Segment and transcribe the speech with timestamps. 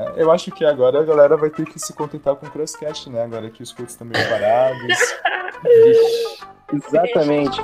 [0.00, 3.10] É, eu acho que agora a galera vai ter que se contentar com o Crosscast,
[3.10, 3.22] né?
[3.22, 4.98] Agora que os cultos estão meio parados.
[6.72, 7.60] Exatamente.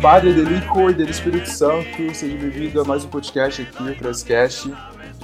[0.00, 3.96] Padre, do Hijo e do Espírito Santo, seja bem-vindo a mais um podcast aqui, o
[3.96, 4.72] Crosscast.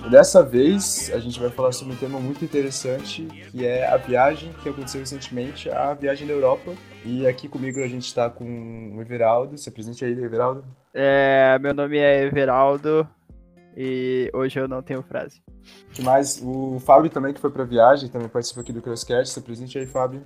[0.05, 3.97] E dessa vez a gente vai falar sobre um tema muito interessante, que é a
[3.97, 6.73] viagem que aconteceu recentemente, a viagem da Europa.
[7.05, 9.57] E aqui comigo a gente está com o Everaldo.
[9.57, 10.65] Se apresente aí, Everaldo.
[10.93, 13.09] É, meu nome é Everaldo
[13.77, 15.41] e hoje eu não tenho frase.
[15.93, 16.43] que mais?
[16.43, 19.35] O Fábio também, que foi pra viagem, também participa aqui do Crosscast.
[19.35, 20.25] Se apresente aí, Fábio.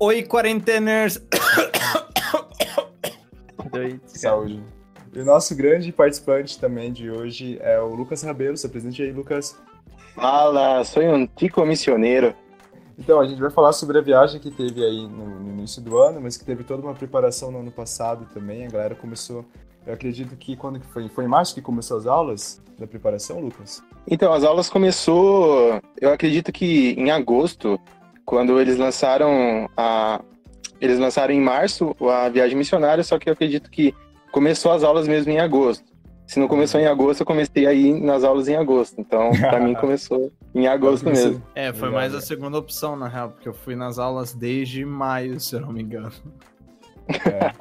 [0.00, 1.20] Oi, quarenteners!
[3.76, 4.62] Dois, Saúde.
[5.12, 8.56] E o nosso grande participante também de hoje é o Lucas Rabelo.
[8.56, 9.56] Se apresente aí, Lucas.
[10.14, 12.34] Fala, sou um tico missioneiro.
[12.98, 15.98] Então, a gente vai falar sobre a viagem que teve aí no, no início do
[15.98, 18.66] ano, mas que teve toda uma preparação no ano passado também.
[18.66, 19.44] A galera começou,
[19.86, 21.08] eu acredito que quando que foi?
[21.08, 23.82] Foi em março que começou as aulas da preparação, Lucas?
[24.08, 27.78] Então, as aulas começou, eu acredito que em agosto,
[28.24, 30.22] quando eles lançaram a
[30.80, 33.94] eles lançaram em março a viagem missionária, só que eu acredito que
[34.30, 35.84] começou as aulas mesmo em agosto.
[36.26, 39.00] Se não começou em agosto, eu comecei aí nas aulas em agosto.
[39.00, 41.40] Então, pra mim começou em agosto mesmo.
[41.54, 45.38] É, foi mais a segunda opção, na real, porque eu fui nas aulas desde maio,
[45.38, 46.12] se eu não me engano.
[47.08, 47.52] É,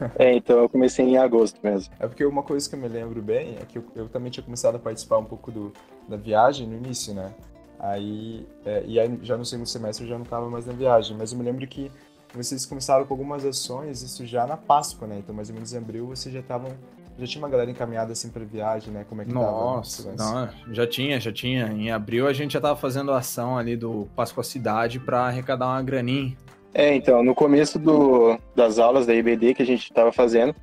[0.18, 1.92] É, então eu comecei em agosto mesmo.
[1.98, 4.44] é porque uma coisa que eu me lembro bem é que eu, eu também tinha
[4.44, 5.72] começado a participar um pouco do,
[6.08, 7.32] da viagem no início, né?
[7.78, 11.16] Aí, é, e aí já no segundo semestre eu já não estava mais na viagem,
[11.16, 11.90] mas eu me lembro que
[12.36, 15.16] vocês começaram com algumas ações, isso já na Páscoa, né?
[15.18, 16.70] Então mais ou menos em abril vocês já estavam,
[17.18, 19.04] já tinha uma galera encaminhada assim pra viagem, né?
[19.08, 19.44] Como é que tava?
[19.44, 20.22] Nossa, lance?
[20.22, 21.66] não, já tinha, já tinha.
[21.68, 25.66] Em abril a gente já tava fazendo a ação ali do Páscoa Cidade pra arrecadar
[25.66, 26.36] uma graninha.
[26.74, 30.54] É, então, no começo do, das aulas da IBD que a gente estava fazendo,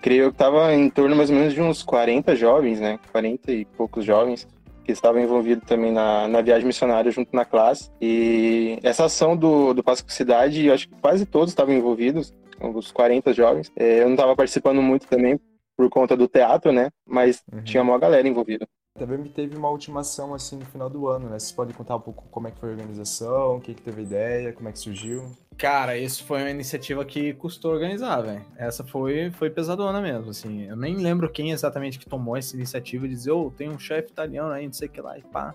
[0.00, 2.98] creio que estava em torno mais ou menos de uns 40 jovens, né?
[3.12, 4.48] 40 e poucos jovens
[4.88, 7.90] que estavam envolvidos também na, na viagem missionária junto na classe.
[8.00, 12.90] E essa ação do, do Páscoa Cidade, eu acho que quase todos estavam envolvidos, uns
[12.90, 13.70] 40 jovens.
[13.76, 15.38] É, eu não estava participando muito também
[15.76, 16.88] por conta do teatro, né?
[17.06, 17.62] Mas Uhum.
[17.64, 18.66] tinha uma galera envolvida.
[18.98, 21.38] Também teve uma ultimação assim no final do ano, né?
[21.38, 24.04] Vocês podem contar um pouco como é que foi a organização, o que teve a
[24.04, 25.30] ideia, como é que surgiu?
[25.56, 28.44] Cara, isso foi uma iniciativa que custou organizar, velho.
[28.56, 30.62] Essa foi, foi pesadona mesmo, assim.
[30.64, 34.10] Eu nem lembro quem exatamente que tomou essa iniciativa de dizer, ô, tem um chefe
[34.10, 35.54] italiano aí, não sei o que lá, e pá.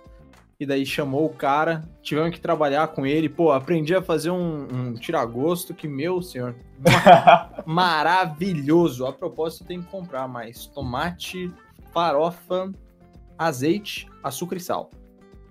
[0.60, 3.28] E daí chamou o cara, tivemos que trabalhar com ele.
[3.28, 9.06] Pô, aprendi a fazer um, um tiragosto que, meu senhor, ma- maravilhoso.
[9.06, 11.52] A propósito, tem que comprar mais tomate,
[11.94, 12.72] farofa,
[13.46, 14.90] azeite, açúcar e sal.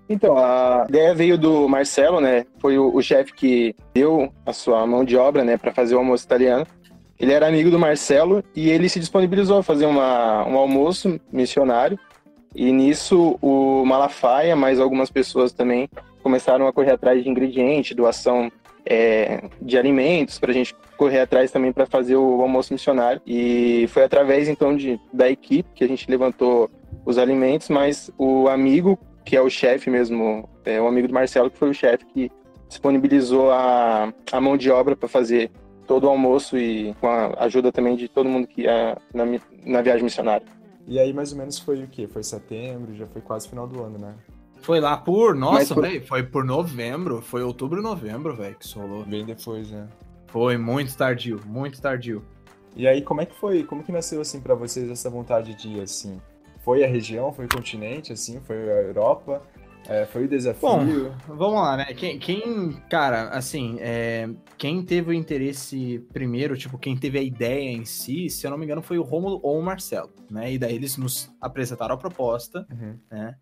[0.07, 2.45] Então, a ideia veio do Marcelo, né?
[2.59, 5.99] Foi o, o chefe que deu a sua mão de obra, né, para fazer o
[5.99, 6.67] almoço italiano.
[7.19, 11.97] Ele era amigo do Marcelo e ele se disponibilizou a fazer uma, um almoço missionário.
[12.53, 15.89] E nisso, o Malafaia, mais algumas pessoas também,
[16.21, 18.51] começaram a correr atrás de ingredientes, doação
[18.85, 23.21] é, de alimentos, para a gente correr atrás também para fazer o almoço missionário.
[23.25, 26.69] E foi através, então, de, da equipe que a gente levantou
[27.05, 31.49] os alimentos, mas o amigo que é o chefe mesmo, é o amigo do Marcelo,
[31.49, 32.31] que foi o chefe que
[32.67, 35.51] disponibilizou a, a mão de obra para fazer
[35.87, 39.23] todo o almoço e com a ajuda também de todo mundo que ia na,
[39.65, 40.45] na viagem missionária.
[40.87, 42.07] E aí mais ou menos foi o quê?
[42.07, 44.15] Foi setembro, já foi quase final do ano, né?
[44.61, 48.79] Foi lá por, nossa, foi- velho, foi por novembro, foi outubro, novembro, velho, que isso
[48.79, 49.05] rolou.
[49.05, 49.87] Bem depois, né?
[50.27, 52.23] Foi muito tardio, muito tardio.
[52.75, 53.63] E aí como é que foi?
[53.63, 56.19] Como que nasceu assim pra vocês essa vontade de ir assim?
[56.63, 59.41] Foi a região, foi o continente, assim, foi a Europa,
[59.87, 61.13] é, foi o desafio.
[61.27, 61.85] Vamos lá, né?
[61.93, 67.69] Quem, quem cara, assim, é, quem teve o interesse primeiro, tipo, quem teve a ideia
[67.69, 70.53] em si, se eu não me engano, foi o Rômulo ou o Marcelo, né?
[70.53, 72.97] E daí eles nos apresentaram a proposta, Uhum.
[73.11, 73.35] né?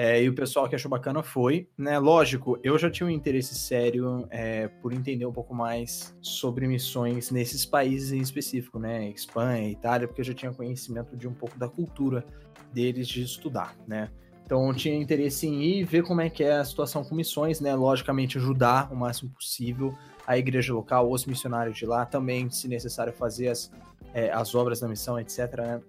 [0.00, 1.98] É, e o pessoal que achou bacana foi, né?
[1.98, 7.32] Lógico, eu já tinha um interesse sério é, por entender um pouco mais sobre missões
[7.32, 9.10] nesses países em específico, né?
[9.10, 12.24] Espanha, Itália, porque eu já tinha conhecimento de um pouco da cultura
[12.72, 14.10] deles de estudar, né?
[14.44, 17.74] Então tinha interesse em ir ver como é que é a situação com missões, né?
[17.74, 19.94] Logicamente ajudar o máximo possível
[20.28, 23.70] a igreja local, os missionários de lá, também, se necessário, fazer as,
[24.12, 25.56] é, as obras da missão, etc.
[25.56, 25.80] Né?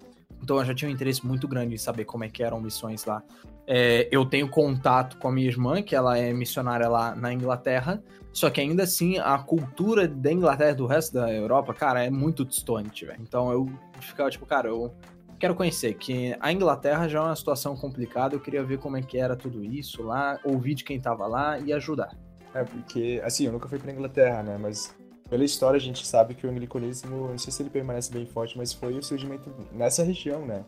[0.42, 3.04] Então eu já tinha um interesse muito grande em saber como é que eram missões
[3.04, 3.22] lá.
[3.68, 8.02] É, eu tenho contato com a minha irmã, que ela é missionária lá na Inglaterra,
[8.32, 12.10] só que ainda assim a cultura da Inglaterra e do resto da Europa, cara, é
[12.10, 13.20] muito distante, velho.
[13.22, 14.94] Então eu ficava tipo, cara, eu
[15.40, 19.02] quero conhecer, que a Inglaterra já é uma situação complicada, eu queria ver como é
[19.02, 22.16] que era tudo isso lá, ouvir de quem tava lá e ajudar.
[22.54, 24.96] É, porque, assim, eu nunca fui pra Inglaterra, né, mas
[25.30, 28.58] pela história a gente sabe que o anglicanismo, não sei se ele permanece bem forte,
[28.58, 30.66] mas foi o surgimento nessa região, né.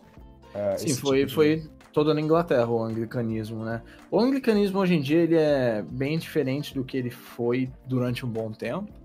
[0.54, 1.36] Uh, Sim, foi, tipo de...
[1.36, 3.82] foi toda na Inglaterra o anglicanismo, né.
[4.10, 8.30] O anglicanismo hoje em dia ele é bem diferente do que ele foi durante um
[8.30, 9.01] bom tempo,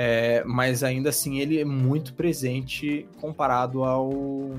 [0.00, 4.52] é, mas ainda assim ele é muito presente comparado ao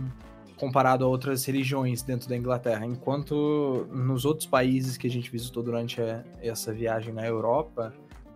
[0.57, 2.85] comparado a outras religiões dentro da Inglaterra.
[2.85, 7.93] Enquanto nos outros países que a gente visitou durante a, essa viagem na Europa,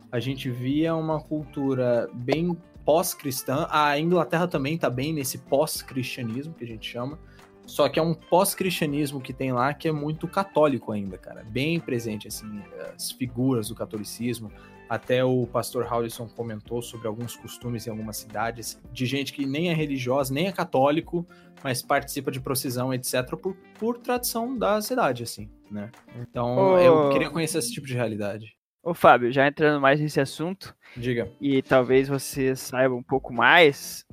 [0.10, 3.68] a gente via uma cultura bem pós-cristã.
[3.70, 7.20] A Inglaterra também está bem nesse pós-cristianismo que a gente chama.
[7.66, 11.44] Só que é um pós-cristianismo que tem lá que é muito católico ainda, cara.
[11.44, 12.62] Bem presente, assim,
[12.96, 14.50] as figuras do catolicismo.
[14.94, 19.72] Até o pastor Howlison comentou sobre alguns costumes em algumas cidades de gente que nem
[19.72, 21.28] é religiosa, nem é católico,
[21.64, 25.90] mas participa de procissão, etc., por, por tradição da cidade, assim, né?
[26.22, 26.78] Então, oh.
[26.78, 28.56] eu queria conhecer esse tipo de realidade.
[28.84, 30.76] Ô, Fábio, já entrando mais nesse assunto.
[30.96, 31.28] Diga.
[31.42, 34.06] E talvez você saiba um pouco mais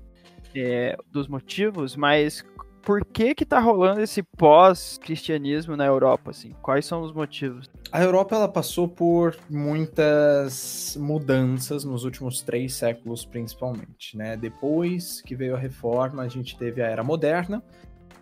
[0.54, 2.42] é, dos motivos, mas
[2.82, 6.54] por que que tá rolando esse pós-cristianismo na Europa, assim?
[6.62, 7.68] Quais são os motivos?
[7.92, 14.36] A Europa, ela passou por muitas mudanças nos últimos três séculos, principalmente, né?
[14.36, 17.62] Depois que veio a Reforma, a gente teve a Era Moderna,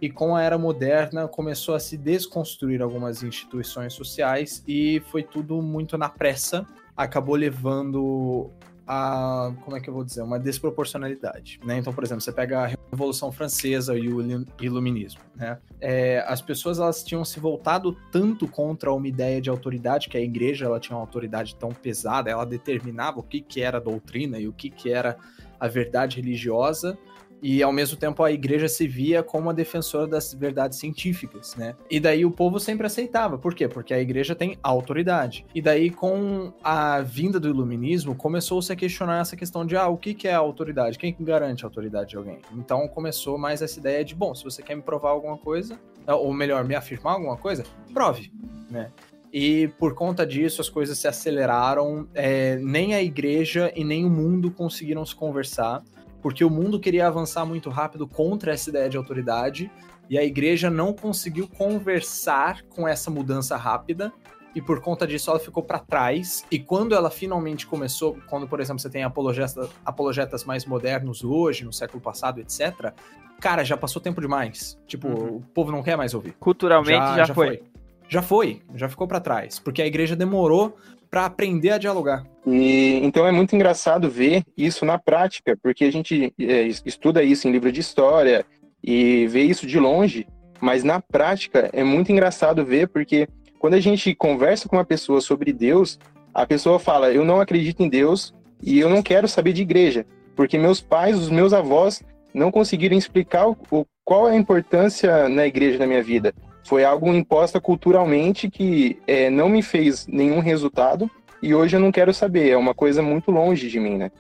[0.01, 5.61] e com a Era Moderna começou a se desconstruir algumas instituições sociais e foi tudo
[5.61, 6.67] muito na pressa,
[6.97, 8.51] acabou levando
[8.89, 11.77] a, como é que eu vou dizer, uma desproporcionalidade, né?
[11.77, 15.59] Então, por exemplo, você pega a Revolução Francesa e o Iluminismo, né?
[15.79, 20.21] É, as pessoas elas tinham se voltado tanto contra uma ideia de autoridade, que a
[20.21, 24.49] igreja ela tinha uma autoridade tão pesada, ela determinava o que, que era doutrina e
[24.49, 25.19] o que, que era
[25.61, 26.97] a verdade religiosa,
[27.43, 31.75] e ao mesmo tempo a igreja se via como a defensora das verdades científicas, né?
[31.91, 33.39] E daí o povo sempre aceitava.
[33.39, 33.69] Por quê?
[33.69, 35.47] Porque a igreja tem autoridade.
[35.55, 39.97] E daí com a vinda do iluminismo começou-se a questionar essa questão de ah, o
[39.97, 40.99] que é a autoridade?
[40.99, 42.39] Quem garante a autoridade de alguém?
[42.53, 46.33] Então começou mais essa ideia de, bom, se você quer me provar alguma coisa, ou
[46.33, 48.33] melhor, me afirmar alguma coisa, prove,
[48.71, 48.91] né?
[49.33, 54.11] E por conta disso as coisas se aceleraram, é, nem a igreja e nem o
[54.11, 55.83] mundo conseguiram se conversar
[56.29, 59.73] porque o mundo queria avançar muito rápido contra essa ideia de autoridade
[60.11, 64.13] e a igreja não conseguiu conversar com essa mudança rápida
[64.55, 66.45] e por conta disso ela ficou para trás.
[66.51, 71.65] E quando ela finalmente começou, quando por exemplo você tem apologetas, apologetas mais modernos hoje,
[71.65, 72.93] no século passado, etc.,
[73.41, 74.79] cara, já passou tempo demais.
[74.87, 75.37] Tipo, uhum.
[75.37, 76.35] o povo não quer mais ouvir.
[76.39, 77.47] Culturalmente já, já, já foi.
[77.47, 77.63] foi.
[78.07, 80.77] Já foi, já ficou para trás, porque a igreja demorou
[81.11, 82.25] para aprender a dialogar.
[82.47, 87.49] E então é muito engraçado ver isso na prática, porque a gente é, estuda isso
[87.49, 88.45] em livro de história
[88.83, 90.27] e vê isso de longe,
[90.61, 93.29] mas na prática é muito engraçado ver porque
[93.59, 95.99] quando a gente conversa com uma pessoa sobre Deus,
[96.33, 100.07] a pessoa fala: "Eu não acredito em Deus e eu não quero saber de igreja,
[100.37, 102.03] porque meus pais, os meus avós
[102.33, 103.57] não conseguiram explicar o,
[104.05, 106.33] qual é a importância na igreja na minha vida
[106.69, 111.11] foi algo imposta culturalmente que é, não me fez nenhum resultado
[111.43, 112.51] e hoje eu não quero saber.
[112.51, 114.11] É uma coisa muito longe de mim, né?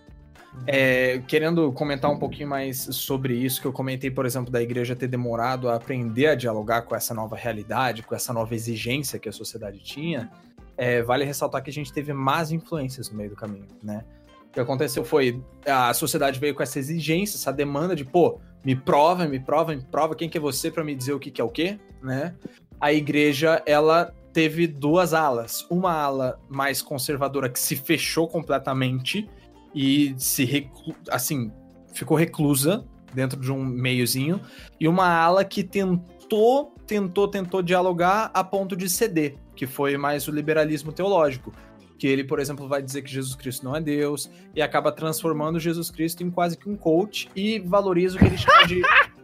[0.67, 4.97] É, querendo comentar um pouquinho mais sobre isso, que eu comentei, por exemplo, da igreja
[4.97, 9.29] ter demorado a aprender a dialogar com essa nova realidade, com essa nova exigência que
[9.29, 10.31] a sociedade tinha,
[10.75, 14.05] é, vale ressaltar que a gente teve más influências no meio do caminho, né?
[14.49, 18.77] O que aconteceu foi, a sociedade veio com essa exigência, essa demanda de, pô, me
[18.77, 21.41] prova, me prova, me prova quem que é você para me dizer o que, que
[21.41, 22.35] é o quê, né?
[22.81, 25.67] A igreja, ela teve duas alas.
[25.71, 29.29] Uma ala mais conservadora que se fechou completamente
[29.75, 30.95] e se reclu...
[31.11, 31.53] assim,
[31.93, 34.41] ficou reclusa dentro de um meiozinho,
[34.79, 40.29] e uma ala que tentou, tentou, tentou dialogar a ponto de ceder, que foi mais
[40.29, 41.53] o liberalismo teológico
[41.99, 45.59] que ele, por exemplo, vai dizer que Jesus Cristo não é Deus e acaba transformando
[45.59, 48.83] Jesus Cristo em quase que um coach e valoriza o que ele chama de.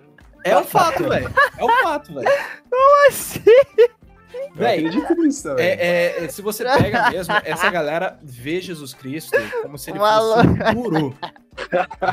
[0.47, 1.33] É o fato, velho.
[1.57, 2.28] É o fato, velho.
[2.69, 3.40] Como assim?
[4.54, 4.85] Véi,
[5.59, 10.47] é, é, se você pega mesmo, essa galera vê Jesus Cristo como se ele fosse
[10.47, 11.16] um guru.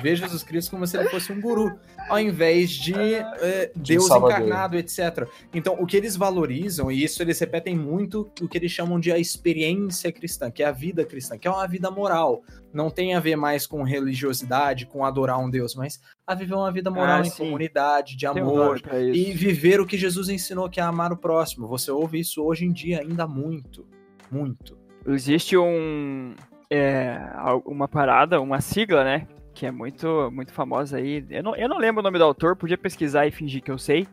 [0.02, 1.78] Vê Jesus Cristo como se ele fosse um guru,
[2.10, 4.38] ao invés de é, Deus Salvador.
[4.46, 5.28] encarnado, etc.
[5.54, 9.12] Então, o que eles valorizam, e isso eles repetem muito, o que eles chamam de
[9.12, 12.44] a experiência cristã, que é a vida cristã, que é uma vida moral.
[12.74, 16.72] Não tem a ver mais com religiosidade, com adorar um Deus, mas a viver uma
[16.72, 17.38] vida moral Ah, em sim.
[17.44, 18.96] comunidade, de um amor, isso.
[19.16, 21.68] e viver o que Jesus ensinou, que é amar o próximo.
[21.68, 23.86] Você ouve isso hoje em dia ainda muito,
[24.32, 24.78] muito.
[25.08, 26.34] Existe um
[26.72, 27.20] é,
[27.66, 29.28] uma parada, uma sigla, né?
[29.54, 31.26] Que é muito, muito famosa aí.
[31.30, 33.78] Eu não, eu não lembro o nome do autor, podia pesquisar e fingir que eu
[33.78, 34.08] sei,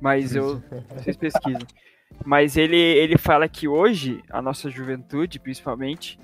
[0.00, 0.62] mas eu
[0.96, 1.66] vocês pesquisem.
[2.24, 6.18] Mas ele, ele fala que hoje, a nossa juventude, principalmente,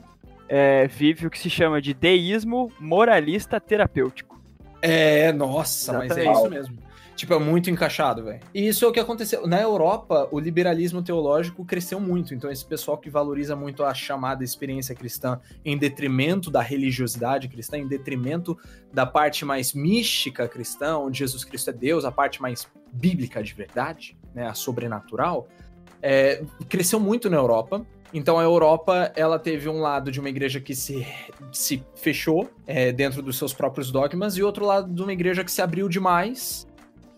[0.48, 4.42] é, vive o que se chama de deísmo moralista terapêutico.
[4.80, 6.38] É, nossa, mas é Exatamente.
[6.38, 6.78] isso mesmo.
[7.16, 8.40] Tipo, é muito encaixado, velho.
[8.52, 9.46] E isso é o que aconteceu.
[9.46, 12.34] Na Europa, o liberalismo teológico cresceu muito.
[12.34, 17.78] Então, esse pessoal que valoriza muito a chamada experiência cristã em detrimento da religiosidade cristã,
[17.78, 18.58] em detrimento
[18.92, 23.54] da parte mais mística cristã, onde Jesus Cristo é Deus, a parte mais bíblica de
[23.54, 25.48] verdade, né, a sobrenatural,
[26.02, 27.86] é, cresceu muito na Europa.
[28.12, 31.04] Então a Europa ela teve um lado de uma igreja que se,
[31.50, 35.50] se fechou é, dentro dos seus próprios dogmas e outro lado de uma igreja que
[35.50, 36.66] se abriu demais.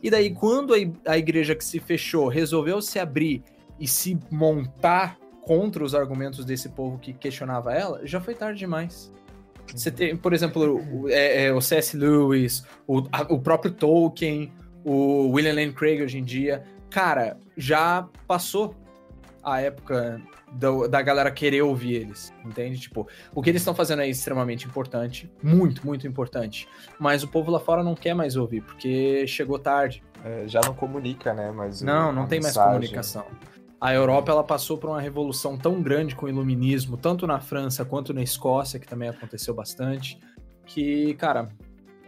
[0.07, 0.73] E daí quando
[1.05, 3.43] a, igreja que se fechou resolveu se abrir
[3.77, 9.13] e se montar contra os argumentos desse povo que questionava ela, já foi tarde demais.
[9.75, 11.97] Você tem, por exemplo, o, é, é, o C.S.
[11.97, 14.53] Lewis, o, a- o próprio Tolkien,
[14.85, 16.63] o William Lane Craig hoje em dia.
[16.89, 18.77] Cara, já passou
[19.47, 20.21] a época
[20.53, 22.81] do- da galera querer ouvir eles, entende?
[22.81, 26.69] Tipo, o que eles estão fazendo é extremamente importante, muito, muito importante.
[26.99, 30.03] Mas o povo lá fora não quer mais ouvir, porque chegou tarde.
[30.25, 31.53] É, já não comunica, né?
[31.53, 33.25] Mas Não, não tem mais mensagem- comunicação.
[33.81, 37.85] A Europa ela passou por uma revolução tão grande com o iluminismo, tanto na França
[37.85, 40.19] quanto na Escócia, que também aconteceu bastante,
[40.65, 41.49] que, cara.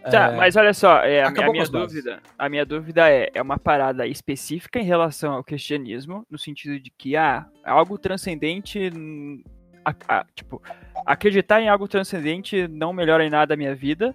[0.02, 3.59] Tá, é, mas olha só, é, a, minha dúvida, a minha dúvida é, é uma
[3.59, 8.90] parada específica em relação ao cristianismo, no sentido de que ah, algo transcendente,
[9.85, 10.62] a- a- tipo,
[11.05, 14.14] acreditar em algo transcendente não melhora em nada a minha vida,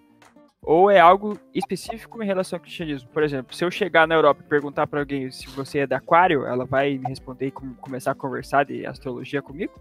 [0.61, 3.09] ou é algo específico em relação ao cristianismo.
[3.09, 5.97] Por exemplo, se eu chegar na Europa e perguntar pra alguém se você é da
[5.97, 9.73] Aquário, ela vai me responder e com- começar a conversar de astrologia comigo?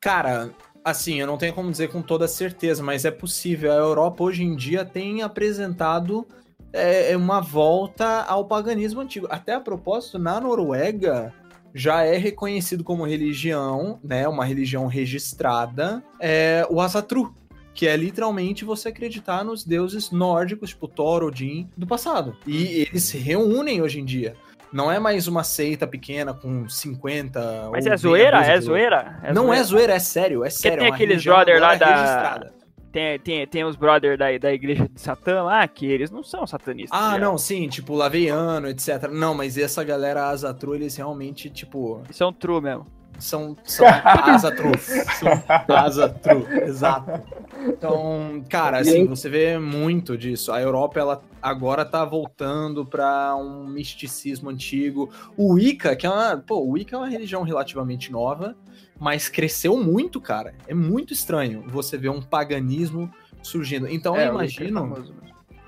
[0.00, 0.50] Cara,
[0.84, 3.72] assim, eu não tenho como dizer com toda certeza, mas é possível.
[3.72, 6.26] A Europa hoje em dia tem apresentado
[6.72, 9.26] é, uma volta ao paganismo antigo.
[9.30, 11.32] Até a propósito, na Noruega
[11.74, 14.26] já é reconhecido como religião, né?
[14.26, 17.34] Uma religião registrada, é, o Asatru.
[17.72, 22.36] Que é literalmente você acreditar nos deuses nórdicos, tipo Thor, Odin, do passado.
[22.44, 24.34] E eles se reúnem hoje em dia.
[24.72, 27.70] Não é mais uma seita pequena com 50.
[27.72, 28.40] Mas ou é zoeira?
[28.40, 29.20] meia dúzia É de zoeira?
[29.34, 30.78] não é zoeira, é sério, é sério.
[30.78, 32.60] tem é aqueles brother lá agora da- registrada.
[32.92, 36.44] Tem, tem, tem os brothers da, da igreja de Satã lá, que eles não são
[36.44, 36.98] satanistas.
[37.00, 37.18] Ah, né?
[37.20, 39.08] não, sim, tipo, Laveiano, etc.
[39.12, 42.84] Não, mas essa galera Azatru, eles realmente, tipo, são true mesmo.
[43.20, 44.72] São, são Azatru.
[44.78, 47.22] são Azatru, exato.
[47.66, 50.50] Então, cara, assim, você vê muito disso.
[50.52, 55.10] A Europa, ela agora tá voltando pra um misticismo antigo.
[55.36, 58.56] O Wicca, que é uma, pô, o Wicca é uma religião relativamente nova,
[58.98, 60.54] mas cresceu muito, cara.
[60.66, 63.10] É muito estranho você ver um paganismo
[63.42, 63.88] surgindo.
[63.88, 65.04] Então, É, eu é imagino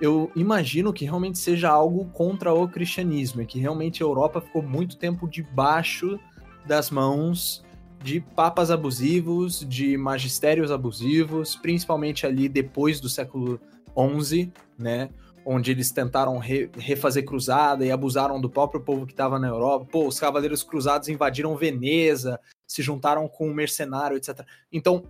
[0.03, 4.61] eu imagino que realmente seja algo contra o cristianismo e que realmente a Europa ficou
[4.61, 6.19] muito tempo debaixo
[6.67, 7.65] das mãos
[8.03, 13.61] de papas abusivos, de magistérios abusivos, principalmente ali depois do século
[14.21, 15.09] XI, né?
[15.45, 19.87] Onde eles tentaram re- refazer cruzada e abusaram do próprio povo que estava na Europa.
[19.91, 24.41] Pô, os cavaleiros cruzados invadiram Veneza, se juntaram com um mercenário, etc.
[24.73, 25.05] Então,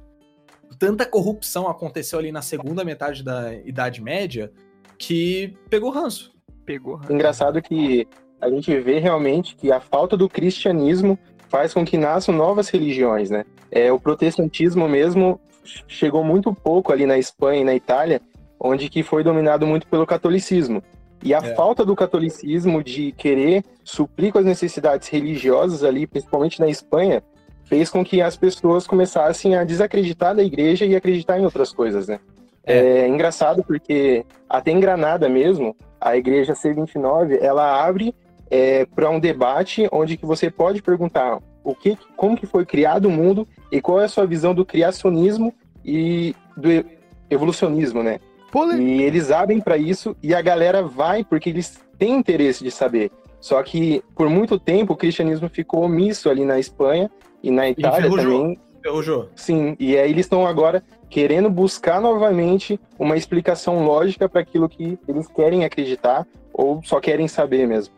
[0.79, 4.51] tanta corrupção aconteceu ali na segunda metade da Idade Média
[4.99, 6.33] que pegou ranço.
[6.65, 7.01] Pegou.
[7.11, 8.07] Engraçado que
[8.41, 11.19] a gente vê realmente que a falta do cristianismo
[11.53, 13.45] faz com que nasçam novas religiões, né?
[13.71, 15.39] É, o protestantismo mesmo
[15.87, 18.23] chegou muito pouco ali na Espanha e na Itália,
[18.59, 20.83] onde que foi dominado muito pelo catolicismo.
[21.23, 21.55] E a É.
[21.55, 27.23] falta do catolicismo de querer suprir com as necessidades religiosas ali, principalmente na Espanha,
[27.65, 32.09] fez com que as pessoas começassem a desacreditar da igreja e acreditar em outras coisas,
[32.09, 32.19] né?
[32.65, 38.15] É, engraçado porque até em Granada mesmo, a igreja C29, ela abre
[38.95, 43.11] para um debate onde que você pode perguntar o que, como que foi criado o
[43.11, 45.55] mundo e qual é a sua visão do criacionismo
[45.85, 46.85] e do e-
[47.31, 48.21] evolucionismo, né?
[48.79, 53.11] E eles abrem para isso e a galera vai porque eles têm interesse de saber.
[53.41, 57.11] Só que por muito tempo o cristianismo ficou omisso ali na Espanha
[57.43, 58.41] e na Itália enferrujou.
[58.43, 58.61] também.
[58.83, 59.29] Ferrujou.
[59.35, 64.99] Sim, e aí eles estão agora querendo buscar novamente uma explicação lógica para aquilo que
[65.09, 67.95] eles querem acreditar ou só querem saber mesmo.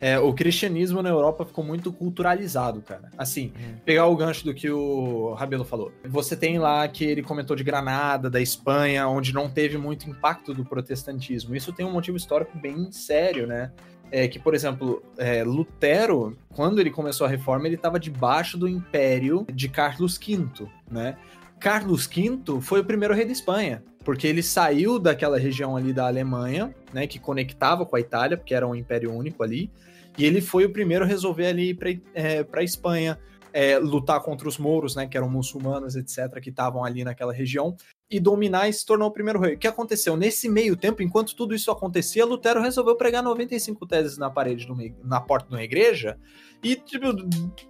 [0.00, 3.10] É, o cristianismo na Europa ficou muito culturalizado, cara.
[3.18, 3.52] Assim,
[3.84, 5.92] pegar o gancho do que o Rabelo falou.
[6.06, 10.54] Você tem lá que ele comentou de Granada, da Espanha, onde não teve muito impacto
[10.54, 11.54] do protestantismo.
[11.54, 13.70] Isso tem um motivo histórico bem sério, né?
[14.10, 18.66] É que, por exemplo, é, Lutero, quando ele começou a reforma, ele estava debaixo do
[18.66, 21.16] império de Carlos V, né?
[21.60, 26.06] Carlos V foi o primeiro rei da Espanha, porque ele saiu daquela região ali da
[26.06, 29.70] Alemanha, né, que conectava com a Itália, porque era um império único ali,
[30.16, 33.18] e ele foi o primeiro a resolver ali para é, a Espanha,
[33.52, 37.76] é, lutar contra os mouros, né, que eram muçulmanos, etc., que estavam ali naquela região,
[38.10, 39.54] e dominar e se tornou o primeiro rei.
[39.54, 40.16] O que aconteceu?
[40.16, 44.66] Nesse meio tempo, enquanto tudo isso acontecia, Lutero resolveu pregar 95 teses na parede,
[45.04, 46.18] na porta de uma igreja,
[46.62, 47.06] e, tipo,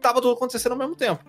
[0.01, 1.25] tava tudo acontecendo ao mesmo tempo.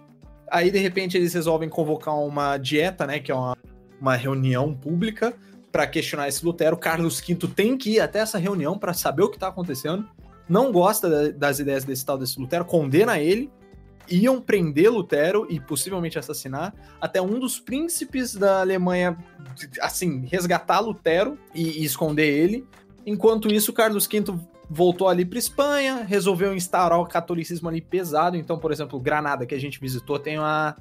[0.50, 3.55] Aí, de repente, eles resolvem convocar uma dieta, né, que é uma,
[4.01, 5.34] uma reunião pública,
[5.72, 6.75] para questionar esse Lutero.
[6.75, 10.05] Carlos V tem que ir até essa reunião para saber o que tá acontecendo.
[10.50, 13.50] Não gosta das ideias desse tal desse Lutero, condena ele,
[14.10, 19.17] iam prender Lutero e possivelmente assassinar, até um dos príncipes da Alemanha,
[19.79, 22.67] assim, resgatar Lutero e, e esconder ele.
[23.05, 24.25] Enquanto isso, Carlos V
[24.70, 28.36] voltou ali para Espanha, resolveu instaurar o catolicismo ali pesado.
[28.36, 30.75] Então, por exemplo, Granada, que a gente visitou, tem uma,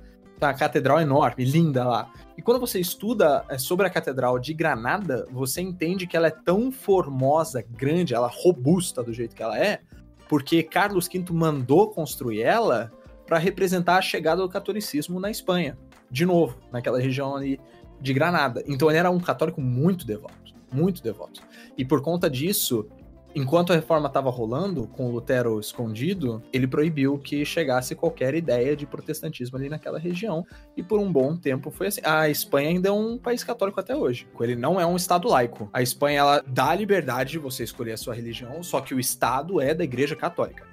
[0.46, 2.10] uma catedral enorme, linda lá.
[2.36, 6.30] E quando você estuda é, sobre a catedral de Granada, você entende que ela é
[6.30, 9.80] tão formosa, grande, ela robusta do jeito que ela é,
[10.28, 12.90] porque Carlos V mandou construir ela
[13.26, 15.76] para representar a chegada do catolicismo na Espanha,
[16.10, 17.60] de novo, naquela região ali
[18.00, 18.64] de Granada.
[18.66, 21.42] Então ele era um católico muito devoto, muito devoto.
[21.76, 22.88] E por conta disso,
[23.34, 28.76] enquanto a reforma estava rolando, com o Lutero escondido, ele proibiu que chegasse qualquer ideia
[28.76, 30.44] de protestantismo ali naquela região.
[30.76, 32.00] E por um bom tempo foi assim.
[32.04, 34.26] A Espanha ainda é um país católico até hoje.
[34.40, 35.68] Ele não é um estado laico.
[35.72, 39.00] A Espanha ela dá a liberdade de você escolher a sua religião, só que o
[39.00, 40.70] estado é da Igreja Católica.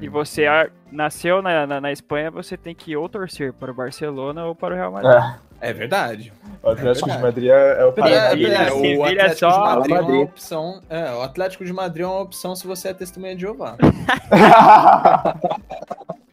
[0.00, 0.44] E você
[0.92, 4.74] nasceu na, na, na Espanha, você tem que ou torcer para o Barcelona ou para
[4.74, 5.12] o Real Madrid.
[5.12, 6.32] É, É verdade.
[6.62, 8.46] o Atlético É de Madrid é, é o É, paraíso.
[8.46, 8.68] é, né?
[8.68, 10.82] é, o Sevilha Atlético é só- de Madrid é uma opção.
[10.88, 13.76] É, o Atlético de Madrid é uma opção se você é testemunha de Jeová.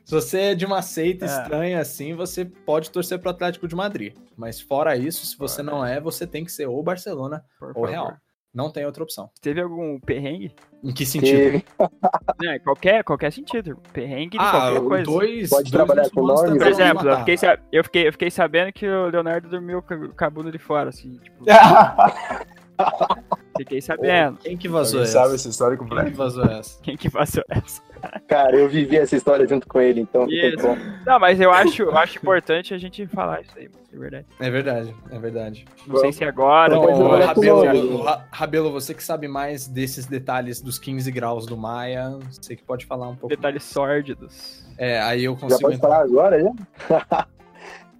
[0.06, 1.28] Se você é de uma seita É.
[1.28, 4.16] estranha assim, você pode torcer pro Atlético de Madrid.
[4.38, 7.74] Mas fora isso, se você não é, você tem que ser ou Barcelona Por ou
[7.74, 7.90] favor.
[7.90, 8.14] Real.
[8.58, 9.30] Não tem outra opção.
[9.40, 10.52] Teve algum perrengue?
[10.84, 11.62] Em que sentido?
[12.44, 13.78] Não, em qualquer, qualquer sentido.
[13.94, 15.04] Perrengue de Ah, qualquer coisa.
[15.04, 15.50] dois.
[15.52, 17.20] Pode dois trabalhar com nomes, Por exemplo, eu matar.
[17.26, 17.36] fiquei,
[17.72, 20.90] eu, fiquei, eu fiquei sabendo que o Leonardo dormiu com com a bunda de fora,
[20.90, 21.46] assim, tipo,
[23.58, 24.38] fiquei sabendo.
[24.38, 25.20] Quem que vazou Alguém essa?
[25.24, 26.12] sabe essa história Quem completa?
[26.12, 26.82] que vazou essa?
[26.82, 27.82] Quem que passou essa?
[28.28, 30.58] Cara, eu vivi essa história junto com ele, então Isso.
[30.62, 30.78] bom.
[31.06, 34.26] Não, mas eu acho, eu acho importante a gente falar isso aí, é verdade.
[34.40, 35.66] É verdade, é verdade.
[35.88, 36.76] Não sei se agora.
[36.76, 40.78] Não, ou pode Então, com Rabelo, o Rabelo, você que sabe mais desses detalhes dos
[40.78, 43.36] 15 graus do Maia, você que pode falar um pouco.
[43.36, 44.64] detalhes sórdidos.
[44.78, 45.90] É, aí eu Já consigo pode entrar.
[45.90, 47.28] falar agora, já?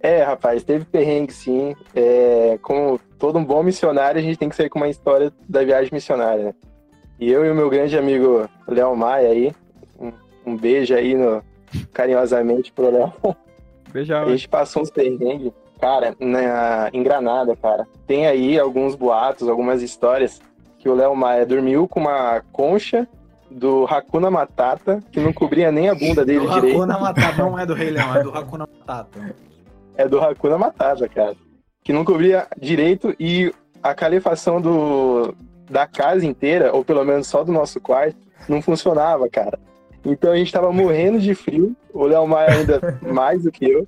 [0.00, 1.74] é, rapaz, teve perrengue sim.
[1.94, 5.64] É, como todo um bom missionário, a gente tem que sair com uma história da
[5.64, 6.54] viagem missionária, né?
[7.18, 9.52] E eu e o meu grande amigo Léo Maia aí,
[9.98, 10.12] um,
[10.46, 11.42] um beijo aí no,
[11.92, 13.12] carinhosamente pro Léo.
[13.92, 14.22] Beijão.
[14.22, 17.86] A gente passou uns perrengues, cara, na, em Granada, cara.
[18.06, 20.40] Tem aí alguns boatos, algumas histórias
[20.78, 23.08] que o Léo Maia dormiu com uma concha
[23.50, 26.76] do Hakuna Matata, que não cobria nem a bunda dele O direito.
[26.76, 29.34] Hakuna Matata não é do Rei Leão, é do Hakuna Matata.
[29.98, 31.36] É do Hakuna Matata, cara.
[31.84, 35.34] Que não cobria direito e a calefação do,
[35.68, 38.16] da casa inteira, ou pelo menos só do nosso quarto,
[38.48, 39.58] não funcionava, cara.
[40.04, 43.86] Então a gente tava morrendo de frio, o Léo Maia ainda mais do que eu,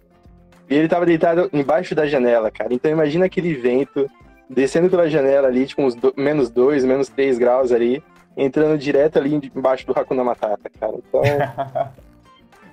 [0.68, 2.74] e ele tava deitado embaixo da janela, cara.
[2.74, 4.10] Então imagina aquele vento
[4.48, 8.02] descendo pela janela ali, tipo uns do- menos dois, menos três graus ali,
[8.36, 10.94] entrando direto ali embaixo do Hakuna Matata, cara.
[10.96, 11.22] Então,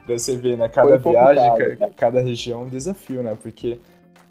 [0.08, 0.70] Pra você ver, né?
[0.70, 1.94] Cada viagem, complicado, ca- cara.
[1.98, 3.38] cada região é um desafio, né?
[3.40, 3.80] Porque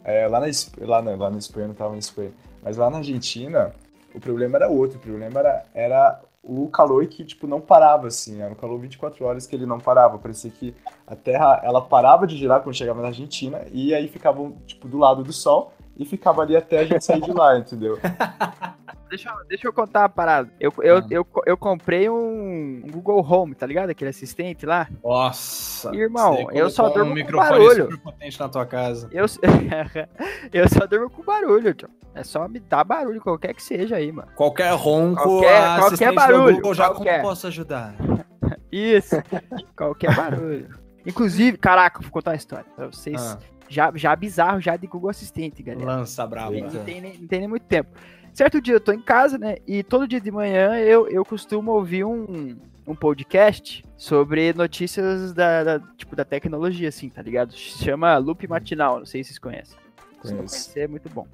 [0.03, 0.47] é, lá, na,
[0.79, 2.31] lá, na, lá na Espanha, eu não tava na Espanha,
[2.63, 3.71] mas lá na Argentina,
[4.15, 4.97] o problema era outro.
[4.97, 8.41] O problema era, era o calor que, tipo, não parava, assim.
[8.41, 10.17] Era um calor 24 horas que ele não parava.
[10.17, 10.73] Parecia que
[11.05, 14.97] a Terra, ela parava de girar quando chegava na Argentina e aí ficava, tipo, do
[14.97, 17.99] lado do Sol e ficava ali até a gente sair de lá, entendeu?
[19.09, 20.49] Deixa, eu- deixa eu contar uma parada.
[20.59, 21.07] Eu, eu, Ah.
[21.09, 23.89] eu, eu comprei um Google Home, tá ligado?
[23.89, 24.87] Aquele assistente lá.
[25.03, 25.95] Nossa.
[25.95, 28.01] Irmão, eu só durmo um com microfone barulho.
[28.39, 29.09] na tua casa.
[29.11, 29.25] Eu,
[30.53, 31.89] eu só durmo com barulho, tio.
[32.13, 34.29] É só me dar barulho, qualquer que seja aí, mano.
[34.35, 37.17] Qualquer ronco, Qualquer- qualquer barulho, Google já qualquer.
[37.21, 37.95] como posso ajudar?
[38.71, 39.15] Isso.
[39.75, 40.69] qualquer barulho.
[41.05, 43.21] Inclusive, caraca, vou contar uma história pra vocês.
[43.21, 43.37] Ah,
[43.69, 45.85] Já, já bizarro, já de Google Assistente, galera.
[45.85, 46.51] Lança brava.
[46.51, 47.89] Não tem, nem, não tem nem muito tempo.
[48.37, 49.55] Certo dia eu tô em casa, né?
[49.65, 55.63] E todo dia de manhã eu, eu costumo ouvir um, um podcast sobre notícias da,
[55.63, 57.51] da, tipo, da tecnologia, assim, tá ligado?
[57.55, 59.75] Chama Loop Matinal, não sei se vocês conhecem.
[60.21, 61.25] Se não conhecer, é muito bom.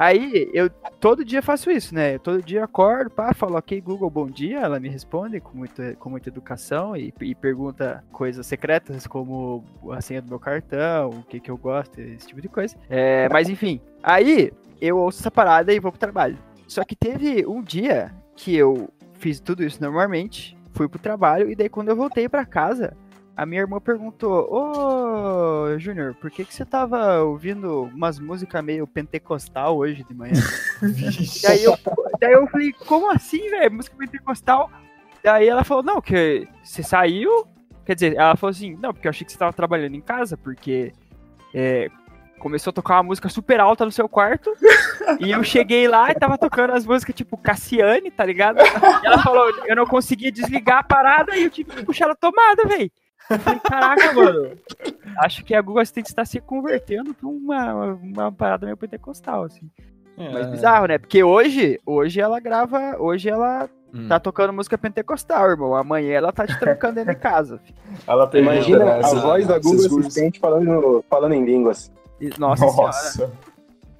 [0.00, 2.16] Aí, eu todo dia faço isso, né?
[2.16, 4.58] Eu todo dia acordo, pá, falo, ok, Google, bom dia.
[4.58, 10.00] Ela me responde com, muito, com muita educação e, e pergunta coisas secretas, como a
[10.00, 12.76] senha do meu cartão, o que que eu gosto, esse tipo de coisa.
[12.90, 14.50] É, mas enfim, aí
[14.82, 16.36] eu ouço essa parada e vou pro trabalho.
[16.66, 21.54] Só que teve um dia que eu fiz tudo isso normalmente, fui pro trabalho, e
[21.54, 22.96] daí quando eu voltei pra casa,
[23.36, 28.86] a minha irmã perguntou: Ô, Júnior, por que, que você tava ouvindo umas músicas meio
[28.86, 30.34] pentecostal hoje de manhã?
[31.42, 31.78] daí, eu,
[32.20, 33.72] daí eu falei: Como assim, velho?
[33.72, 34.70] Música pentecostal?
[35.22, 37.46] Daí ela falou: Não, que você saiu.
[37.84, 40.36] Quer dizer, ela falou assim: Não, porque eu achei que você tava trabalhando em casa,
[40.36, 40.92] porque
[41.54, 41.88] é,
[42.42, 44.52] começou a tocar uma música super alta no seu quarto.
[45.20, 48.58] e eu cheguei lá e tava tocando as músicas tipo Cassiane, tá ligado?
[48.58, 52.16] E ela falou: Eu não conseguia desligar a parada e eu tive que puxar a
[52.16, 52.90] tomada, velho.
[53.30, 54.50] Eu falei, caraca, mano.
[55.18, 59.70] Acho que a Google Assistente está se convertendo pra uma, uma parada meio pentecostal, assim.
[60.18, 60.32] É.
[60.32, 60.98] Mas bizarro, né?
[60.98, 64.08] Porque hoje, hoje ela grava, hoje ela Hum.
[64.08, 65.74] tá tocando música pentecostal, irmão.
[65.74, 67.58] Amanhã ela tá te trancando dentro de casa.
[67.58, 67.76] filho.
[68.06, 71.92] Ela pergunta, Imagina né, a voz da Google Assistente falando, falando em línguas.
[72.22, 72.86] E- Nossa, senhora.
[72.86, 73.32] Nossa,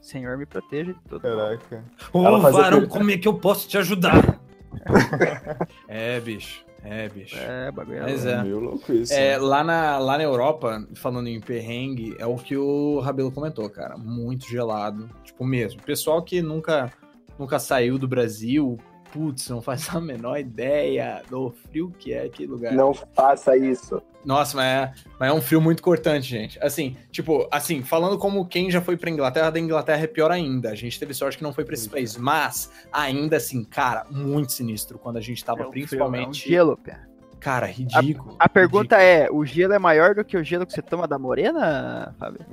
[0.00, 1.20] Senhor me proteja de tudo.
[1.20, 1.85] caraca.
[2.12, 4.40] Ô, fazia varão, per- como é que eu posso te ajudar?
[5.88, 6.64] é, bicho.
[6.85, 7.37] É, bicho.
[7.38, 7.98] É, bagulho.
[7.98, 8.38] é Mas louco.
[8.40, 8.42] é.
[8.42, 9.12] meio louco isso.
[9.12, 9.38] É, né?
[9.38, 13.96] lá, na, lá na Europa, falando em perrengue, é o que o Rabelo comentou, cara.
[13.96, 15.08] Muito gelado.
[15.22, 15.80] Tipo, mesmo.
[15.82, 16.92] Pessoal que nunca,
[17.38, 18.78] nunca saiu do Brasil,
[19.12, 22.72] putz, não faz a menor ideia do frio que é aquele lugar.
[22.72, 24.03] Não faça isso.
[24.25, 26.59] Nossa, mas é, mas é um frio muito cortante, gente.
[26.62, 30.70] Assim, tipo, assim, falando como quem já foi pra Inglaterra, da Inglaterra é pior ainda.
[30.70, 32.16] A gente teve sorte que não foi pra esse país.
[32.16, 35.88] Mas, ainda assim, cara, muito sinistro quando a gente tava É um frio, é um
[35.88, 36.48] principalmente.
[36.48, 37.01] gelo, pé.
[37.40, 38.37] Cara, ridículo.
[38.38, 39.27] A pergunta ridículo.
[39.27, 42.46] é: o gelo é maior do que o gelo que você toma da morena, Fábio?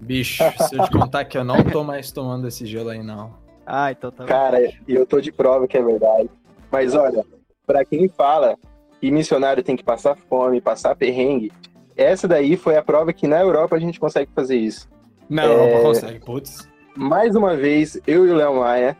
[0.00, 3.45] Bicho, se eu te contar que eu não tô mais tomando esse gelo aí, não.
[3.66, 4.24] Ah, então tá.
[4.24, 6.30] Cara, e eu tô de prova que é verdade.
[6.70, 7.24] Mas olha,
[7.66, 8.56] pra quem fala
[9.00, 11.52] que missionário tem que passar fome, passar perrengue,
[11.96, 14.88] essa daí foi a prova que na Europa a gente consegue fazer isso.
[15.28, 15.46] Na É.
[15.46, 16.68] Europa consegue, putz.
[16.96, 18.96] Mais uma vez, eu e o Léo Maia,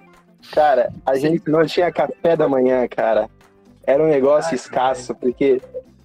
[0.53, 3.31] cara, a gente não tinha café da manhã, cara.
[3.87, 5.63] Era um negócio Ai, escasso, porque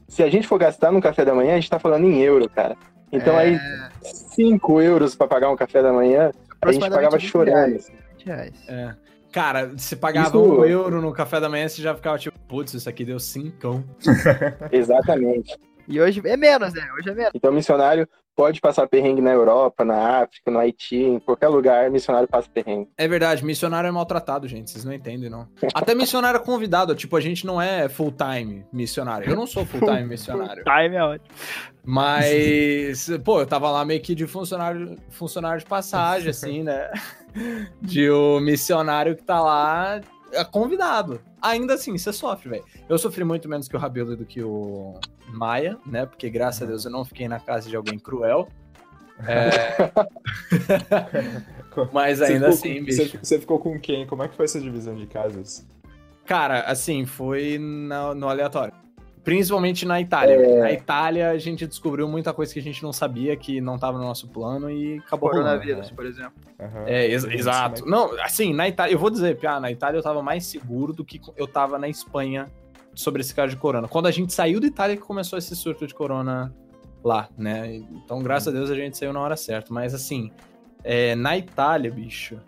[0.07, 2.47] se a gente for gastar no café da manhã, a gente tá falando em euro,
[2.49, 2.77] cara.
[3.11, 3.43] Então É.
[3.45, 3.59] aí,
[4.03, 7.55] 5 euros pra pagar um café da manhã, a gente pagava Aproximadamente 20 chorando.
[7.55, 7.91] reais.
[8.21, 8.53] 20 reais.
[8.67, 8.95] É.
[9.31, 12.73] Cara, se pagava Isso- um euro no café da manhã, você já ficava tipo, putz,
[12.73, 13.83] isso aqui deu cincão.
[14.71, 15.57] Exatamente.
[15.87, 16.87] E hoje é menos, né?
[16.97, 17.31] Hoje é menos.
[17.33, 22.27] Então, missionário pode passar perrengue na Europa, na África, no Haiti, em qualquer lugar, missionário
[22.27, 22.89] passa perrengue.
[22.97, 24.71] É verdade, missionário é maltratado, gente.
[24.71, 25.47] Vocês não entendem, não.
[25.73, 26.95] Até missionário é convidado.
[26.95, 29.29] Tipo, a gente não é full-time missionário.
[29.29, 30.63] Eu não sou full-time missionário.
[30.63, 31.29] Time é ótimo.
[31.83, 36.89] Mas, pô, eu tava lá meio que de funcionário, funcionário de passagem, assim, né?
[37.81, 41.21] De o missionário que tá lá é convidado.
[41.41, 42.63] Ainda assim, você sofre, velho.
[42.87, 46.05] Eu sofri muito menos que o Rabelo e do que o Maia, né?
[46.05, 48.47] Porque graças a Deus eu não fiquei na casa de alguém cruel.
[49.27, 49.91] É...
[51.93, 53.03] Mas ainda assim, com- bicho.
[53.09, 54.05] Você, você ficou com quem?
[54.05, 55.65] Como é que foi essa divisão de casas?
[56.25, 58.73] Cara, assim, foi na- no aleatório.
[59.23, 60.37] Principalmente na Itália.
[60.39, 60.59] velho.
[60.59, 63.97] Na Itália, a gente descobriu muita coisa que a gente não sabia, que não tava
[63.99, 65.95] no nosso plano e acabou rolando, Coronavírus, né?
[65.95, 66.33] por exemplo.
[66.59, 66.83] Aham.
[66.87, 67.85] É, ex- é exato.
[67.85, 71.05] Não, assim, na Itália, eu vou dizer, Pia, na Itália eu tava mais seguro do
[71.05, 72.47] que eu tava na Espanha
[72.95, 73.87] sobre esse caso de corona.
[73.87, 76.51] Quando a gente saiu da Itália que começou esse surto de corona
[77.03, 77.75] lá, né?
[77.75, 79.71] Então, graças a Deus, a gente saiu na hora certa.
[79.71, 80.31] Mas, assim,
[80.83, 82.39] é, na Itália, bicho,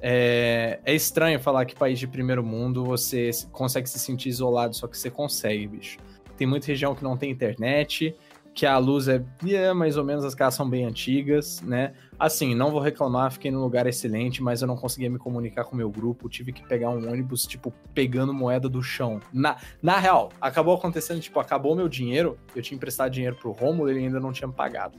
[0.00, 4.74] é, é estranho falar que país de primeiro mundo você se- consegue se sentir isolado,
[4.74, 5.98] só que você consegue, bicho.
[6.42, 8.16] Tem muita região que não tem internet,
[8.52, 11.92] que a luz é, é mais ou menos, as casas são bem antigas, né?
[12.18, 15.74] Assim, não vou reclamar, fiquei num lugar excelente, mas eu não conseguia me comunicar com
[15.74, 19.20] o meu grupo, tive que pegar um ônibus, tipo, pegando moeda do chão.
[19.32, 23.88] Na, na real, acabou acontecendo, tipo, acabou meu dinheiro, eu tinha emprestado dinheiro pro Romulo,
[23.88, 24.98] ele ainda não tinha pagado.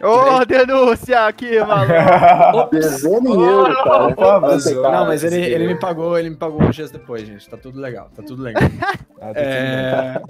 [0.00, 2.70] Ô, denúncia aqui, maluco!
[2.70, 4.38] Devendo em euro, cara.
[4.38, 4.82] Vazou.
[4.82, 4.98] cara.
[4.98, 7.48] não, mas ele, ele me pagou, ele me pagou uns dias depois, gente.
[7.48, 8.62] Tá tudo legal, tá tudo legal.
[9.20, 9.42] Ah, tá tudo.
[9.42, 10.22] É,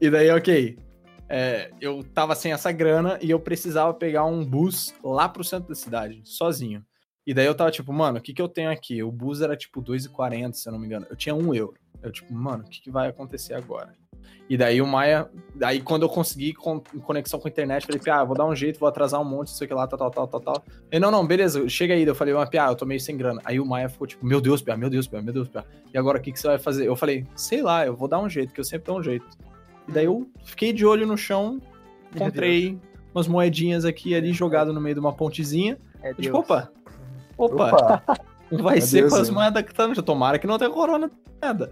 [0.00, 0.76] E daí, ok.
[1.28, 5.68] É, eu tava sem essa grana e eu precisava pegar um bus lá pro centro
[5.68, 6.84] da cidade, sozinho.
[7.26, 9.02] E daí eu tava tipo, mano, o que que eu tenho aqui?
[9.02, 11.06] O bus era tipo 2,40, se eu não me engano.
[11.08, 11.74] Eu tinha um euro.
[12.02, 13.94] Eu tipo, mano, o que que vai acontecer agora?
[14.48, 18.24] E daí o Maia, daí quando eu consegui con conexão com a internet, falei, ah,
[18.24, 20.40] vou dar um jeito, vou atrasar um monte, isso aqui lá, tal, tal, tal, tal,
[20.40, 20.64] tal.
[20.90, 22.02] Ele, não, não, beleza, chega aí.
[22.02, 23.40] Eu falei, ah, Pia, eu tô meio sem grana.
[23.44, 25.64] Aí o Maia ficou tipo, meu Deus, Pia, meu Deus, Pia, meu Deus, Pia.
[25.94, 26.86] E agora o que, que você vai fazer?
[26.86, 29.26] Eu falei, sei lá, eu vou dar um jeito, que eu sempre dou um jeito.
[29.88, 31.60] E daí eu fiquei de olho no chão,
[32.14, 32.78] encontrei
[33.14, 35.78] umas moedinhas aqui e ali jogado no meio de uma pontezinha.
[36.02, 36.70] É Eu, tipo, opa,
[37.44, 39.34] opa, Opa, não vai ser com as hein?
[39.34, 40.04] moedas que tá no chão.
[40.04, 41.70] Tomara que não tenha corona nada.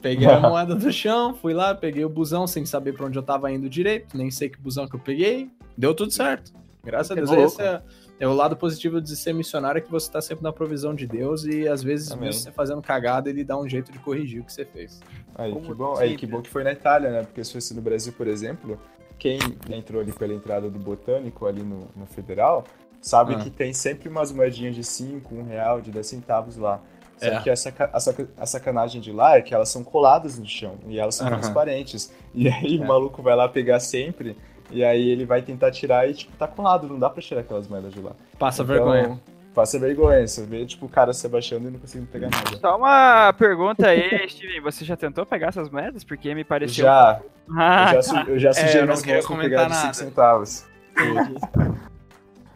[0.00, 3.22] Peguei a moeda do chão, fui lá, peguei o busão sem saber pra onde eu
[3.22, 5.50] tava indo direito, nem sei que busão que eu peguei.
[5.76, 6.52] Deu tudo certo.
[6.84, 7.30] Graças a Deus.
[7.30, 7.80] Esse é,
[8.18, 11.06] é o lado positivo de ser missionário, é que você tá sempre na provisão de
[11.06, 12.26] Deus e às vezes, Amém.
[12.26, 15.00] mesmo você fazendo cagada, ele dá um jeito de corrigir o que você fez.
[15.36, 15.94] Aí, Como que bom.
[15.94, 16.08] sempre.
[16.10, 17.22] Aí, que bom que foi na Itália, né?
[17.22, 18.80] Porque se fosse no Brasil, por exemplo,
[19.18, 19.38] quem
[19.70, 22.64] entrou ali pela entrada do Botânico, ali no, no Federal,
[23.02, 23.38] sabe Ah.
[23.40, 26.80] que tem sempre umas moedinhas de 5, 1 real, de 10 centavos lá.
[27.18, 27.40] Só É.
[27.40, 30.46] que a, saca- a saca- a sacanagem de lá é que elas são coladas no
[30.46, 32.10] chão e elas são transparentes.
[32.34, 32.82] E aí É.
[32.82, 34.36] o maluco vai lá pegar sempre
[34.70, 37.68] e aí ele vai tentar tirar e, tipo, tá colado, não dá pra tirar aquelas
[37.68, 38.12] moedas de lá.
[38.38, 39.20] Passa Então, vergonha.
[39.54, 42.56] Passa vergonha, você vê, tipo, o cara se abaixando e não conseguindo pegar nada.
[42.58, 44.62] Só uma pergunta aí, Steven.
[44.62, 46.02] Você já tentou pegar essas moedas?
[46.02, 46.84] Porque me pareceu.
[46.86, 47.20] Já,
[47.54, 49.80] Ah, eu já, su- eu já É, sujei eu não comentar pegar de nada.
[49.82, 50.64] 5 centavos.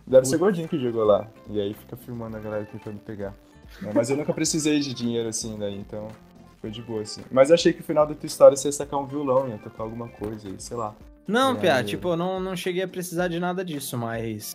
[0.07, 1.27] Deve ser gordinho que jogou lá.
[1.51, 3.35] E aí fica filmando a galera tentando pegar.
[3.85, 6.09] É, mas eu nunca precisei de dinheiro assim daí, então
[6.61, 7.23] foi de boa assim.
[7.31, 9.59] Mas eu achei que o final da tua história você ia sacar um violão, ia
[9.59, 10.95] tocar alguma coisa aí, sei lá.
[11.27, 14.55] Não, É, Pia, eu- tipo, eu não, não cheguei a precisar de nada disso, mas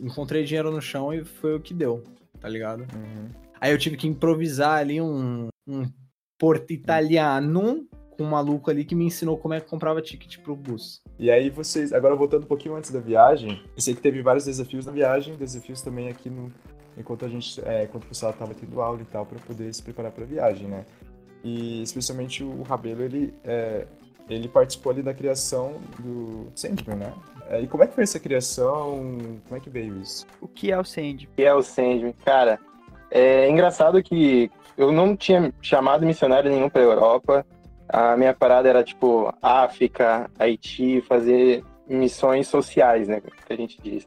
[0.00, 2.04] encontrei dinheiro no chão e foi o que deu,
[2.40, 2.80] tá ligado?
[2.94, 3.28] Uhum.
[3.60, 5.84] Aí eu tive que improvisar ali um, um
[6.38, 7.84] porto italiano
[8.16, 11.02] com um maluco ali que me ensinou como é que comprava ticket pro bus.
[11.18, 14.44] E aí vocês, agora voltando um pouquinho antes da viagem, eu sei que teve vários
[14.44, 16.52] desafios na viagem, desafios também aqui no.
[16.96, 17.60] Enquanto a gente.
[17.64, 20.66] É, enquanto o pessoal tava tendo aula e tal, pra poder se preparar pra viagem,
[20.66, 20.86] né?
[21.44, 23.34] E especialmente o Rabelo, ele.
[23.44, 23.86] é,
[24.28, 27.12] ele participou ali da criação do Sandman, né?
[27.48, 29.18] É, e como é que foi essa criação?
[29.44, 30.26] Como é que veio isso?
[30.40, 31.28] o que é o Sand?
[31.34, 32.14] que é o Sandman.
[32.24, 32.58] Cara,
[33.10, 37.46] é engraçado que eu não tinha chamado missionário nenhum pra Europa.
[37.88, 43.20] A minha parada era, tipo, África, Haiti, fazer missões sociais, né?
[43.20, 44.06] Que a gente diz.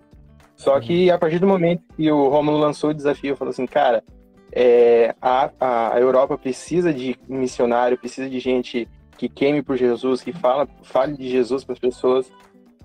[0.55, 4.03] Só que a partir do momento que o Romulo lançou o desafio, falou assim, cara,
[4.51, 5.49] é, a,
[5.91, 8.87] a Europa precisa de missionário, precisa de gente
[9.17, 12.31] que queime por Jesus, que fala, fale de Jesus para as pessoas.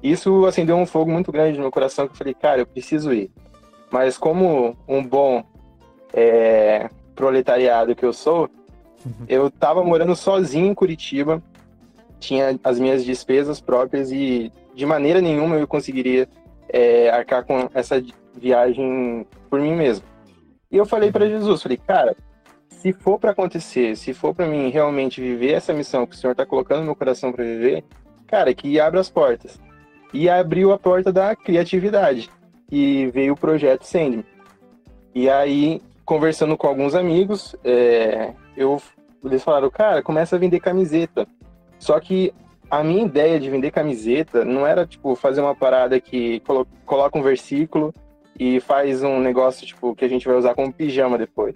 [0.02, 3.12] Isso acendeu um fogo muito grande no meu coração, que eu falei, cara, eu preciso
[3.12, 3.30] ir.
[3.90, 5.42] Mas como um bom
[6.12, 8.48] é, proletariado que eu sou,
[9.29, 11.43] eu tava morando sozinho em Curitiba,
[12.19, 16.29] tinha as minhas despesas próprias e de maneira nenhuma eu conseguiria
[16.69, 18.03] é, arcar com essa
[18.35, 20.05] viagem por mim mesmo.
[20.71, 22.17] E eu falei para Jesus, falei, cara,
[22.69, 26.35] se for para acontecer, se for para mim realmente viver essa missão que o Senhor
[26.35, 27.85] tá colocando no meu coração para viver,
[28.27, 29.61] cara, que abra as portas.
[30.12, 32.31] E abriu a porta da criatividade.
[32.71, 34.25] E veio o projeto Sandman.
[35.14, 38.81] E aí, conversando com alguns amigos, é, eu,
[39.25, 41.27] eles falaram, cara, começa a vender camiseta.
[41.79, 42.33] Só que
[42.71, 47.19] a minha ideia de vender camiseta não era, tipo, fazer uma parada que colo coloca
[47.19, 47.93] um versículo
[48.38, 51.55] e faz um negócio, tipo, que a gente vai usar como pijama depois.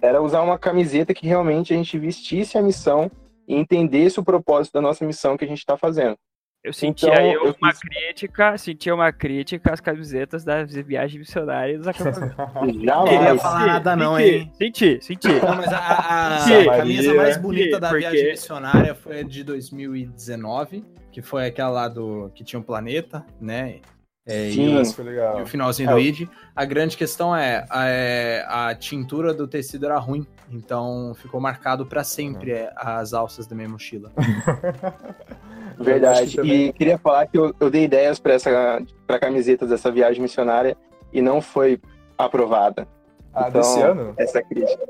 [0.00, 3.10] Era usar uma camiseta que realmente a gente vestisse a missão
[3.48, 6.16] e entendesse o propósito da nossa missão que a gente está fazendo.
[6.64, 11.18] Eu sentia Então, eu eu uma fiz- crítica, sentia uma crítica às camisetas das viagens
[11.18, 12.34] missionárias dos acampamentos.
[12.82, 14.52] Não queria falar nada não, Senti, hein?
[14.54, 15.28] Senti, senti.
[15.28, 19.22] Não, mas a, a- a camisa mais bonita da Sim, viagem porque- missionária foi a
[19.22, 23.80] de 2019, que foi aquela lá do que tinha um planeta, né?
[24.26, 24.76] É, e Sim.
[24.78, 25.40] o- Isso foi legal.
[25.40, 26.26] E o finalzinho É, do id.
[26.56, 31.84] A grande questão é a, é, a tintura do tecido era ruim, então ficou marcado
[31.86, 34.10] pra sempre é, as alças da minha mochila.
[35.78, 36.30] Verdade.
[36.30, 39.90] que também- E queria falar que eu, eu dei ideias para essa para camisetas dessa
[39.90, 40.76] viagem missionária
[41.12, 41.80] e não foi
[42.16, 42.86] aprovada
[43.32, 44.14] Ah, Então, desse ano?
[44.16, 44.84] essa crítica.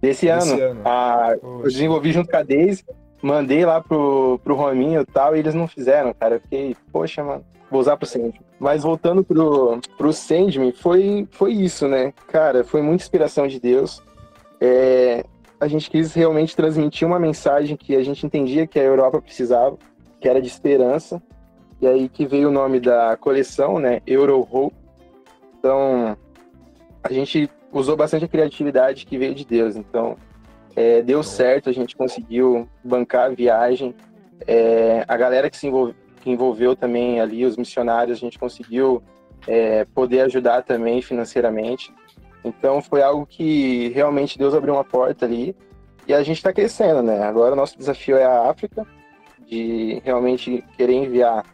[0.00, 0.80] Desse, Desse ano, ano.
[0.84, 2.84] a- eu desenvolvi junto com a Daisy,
[3.22, 6.36] mandei lá pro, pro Rominho e tal, e eles não fizeram, cara.
[6.36, 8.34] Eu fiquei, poxa, mano, vou usar pro Sandman.
[8.58, 12.12] Mas voltando pro, pro Sandman, foi, foi isso, né?
[12.28, 14.02] Cara, foi muita inspiração de Deus.
[14.60, 15.24] É,
[15.58, 19.76] a gente quis realmente transmitir uma mensagem que a gente entendia que a Europa precisava,
[20.20, 21.22] que era de esperança.
[21.80, 24.00] E aí que veio o nome da coleção, né?
[24.06, 24.74] Euro Hope.
[25.58, 26.16] Então,
[27.02, 29.76] a gente usou bastante a criatividade que veio de Deus.
[29.76, 30.16] Então,
[30.74, 33.94] é, deu certo, a gente conseguiu bancar a viagem.
[34.46, 39.02] É, a galera que se envolveu, que envolveu também ali, os missionários, a gente conseguiu
[39.46, 41.92] é, poder ajudar também financeiramente.
[42.46, 45.54] Então, foi algo que realmente Deus abriu uma porta ali.
[46.06, 47.22] E a gente está crescendo, né?
[47.24, 48.86] Agora nosso desafio é a África.
[49.46, 51.44] de realmente querer enviar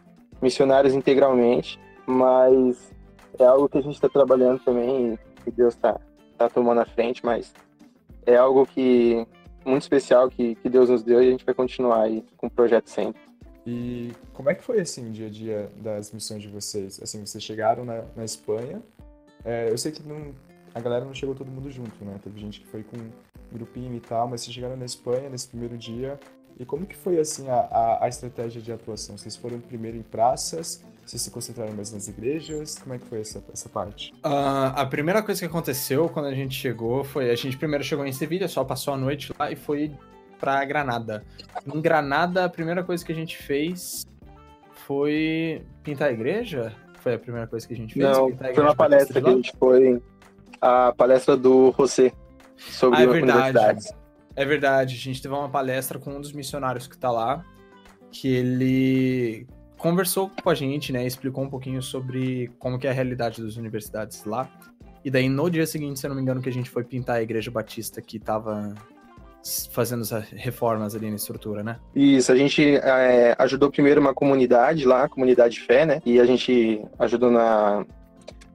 [0.41, 2.91] missionários integralmente, mas
[3.39, 5.99] é algo que a gente está trabalhando também e Deus está
[6.37, 7.53] tá tomando a frente, mas
[8.25, 9.25] é algo que
[9.65, 12.49] muito especial que, que Deus nos deu e a gente vai continuar aí com o
[12.49, 13.21] projeto sempre.
[13.65, 16.99] E como é que foi assim o dia a dia das missões de vocês?
[17.01, 18.81] Assim, vocês chegaram na, na Espanha.
[19.45, 20.33] É, eu sei que não,
[20.73, 22.19] a galera não chegou todo mundo junto, né?
[22.23, 22.97] Teve gente que foi com
[23.51, 26.19] grupinho e tal, mas vocês chegaram na Espanha nesse primeiro dia.
[26.59, 29.17] E como que foi assim a, a, a estratégia de atuação?
[29.17, 30.83] Vocês foram primeiro em praças?
[31.05, 32.77] Vocês se concentraram mais nas igrejas?
[32.79, 34.13] Como é que foi essa, essa parte?
[34.23, 37.29] Uh, a primeira coisa que aconteceu quando a gente chegou foi...
[37.29, 39.91] A gente primeiro chegou em Sevilha, só passou a noite lá e foi
[40.39, 41.23] para Granada.
[41.65, 44.05] Em Granada, a primeira coisa que a gente fez
[44.85, 46.73] foi pintar a igreja?
[46.99, 48.05] Foi a primeira coisa que a gente fez?
[48.05, 50.01] Não, foi uma palestra que a gente foi...
[50.65, 52.13] A palestra do José
[52.55, 53.93] sobre ah, é universidades.
[54.33, 57.43] É verdade, a gente teve uma palestra com um dos missionários que tá lá,
[58.09, 59.45] que ele
[59.77, 63.57] conversou com a gente, né, explicou um pouquinho sobre como que é a realidade das
[63.57, 64.49] universidades lá.
[65.03, 67.17] E daí no dia seguinte, se eu não me engano, que a gente foi pintar
[67.17, 68.73] a igreja batista que tava
[69.69, 71.77] fazendo as reformas ali na estrutura, né?
[71.93, 76.01] Isso, a gente é, ajudou primeiro uma comunidade lá, a comunidade de fé, né?
[76.05, 77.85] E a gente ajudou na,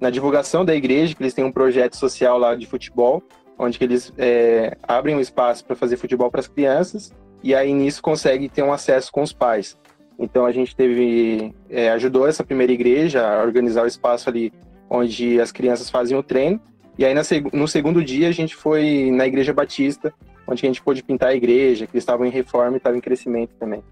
[0.00, 3.22] na divulgação da igreja, que eles têm um projeto social lá de futebol
[3.58, 7.72] onde que eles é, abrem um espaço para fazer futebol para as crianças e aí
[7.72, 9.76] nisso consegue ter um acesso com os pais.
[10.18, 14.52] Então a gente teve é, ajudou essa primeira igreja a organizar o espaço ali
[14.88, 16.60] onde as crianças faziam o treino
[16.96, 17.14] e aí
[17.52, 20.12] no segundo dia a gente foi na igreja batista
[20.46, 23.02] onde a gente pôde pintar a igreja que eles estavam em reforma e estavam em
[23.02, 23.82] crescimento também.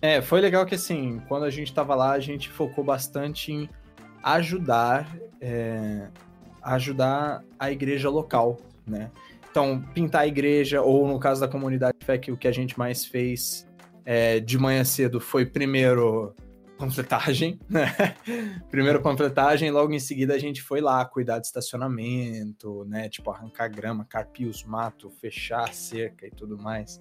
[0.00, 3.68] É, foi legal que assim quando a gente estava lá a gente focou bastante em
[4.22, 5.08] ajudar
[5.40, 6.08] é,
[6.62, 9.10] ajudar a igreja local né?
[9.50, 12.78] Então, pintar a igreja, ou no caso da comunidade fé, que o que a gente
[12.78, 13.66] mais fez
[14.04, 16.34] é, de manhã cedo foi primeiro
[16.78, 17.86] panfletagem, né?
[18.70, 23.08] primeiro panfletagem, logo em seguida a gente foi lá cuidar de estacionamento, né?
[23.08, 26.98] Tipo, arrancar grama, carpir os matos, fechar a cerca e tudo mais.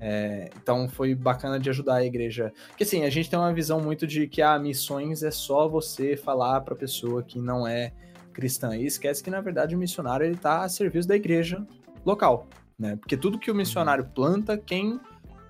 [0.00, 2.52] É, então foi bacana de ajudar a igreja.
[2.68, 5.68] Porque assim, a gente tem uma visão muito de que a ah, missões é só
[5.68, 7.92] você falar para pessoa que não é
[8.32, 11.66] cristã e esquece que na verdade o missionário ele está a serviço da igreja
[12.06, 12.46] local,
[12.78, 12.96] né?
[12.96, 15.00] Porque tudo que o missionário planta, quem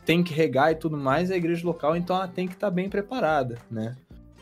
[0.07, 2.69] tem que regar e tudo mais é a igreja local, então ela tem que estar
[2.69, 3.95] tá bem preparada, né?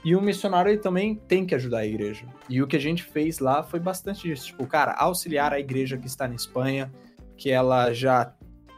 [0.05, 2.25] E o missionário ele também tem que ajudar a igreja.
[2.49, 5.99] E o que a gente fez lá foi bastante disso, tipo, cara, auxiliar a igreja
[5.99, 6.93] que está na Espanha,
[7.37, 8.33] que ela já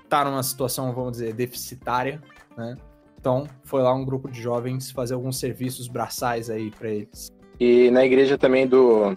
[0.09, 2.21] está numa situação, vamos dizer, deficitária,
[2.57, 2.77] né?
[3.21, 7.31] Então, foi lá um grupo de jovens fazer alguns serviços braçais aí para eles.
[7.61, 9.16] E na igreja também do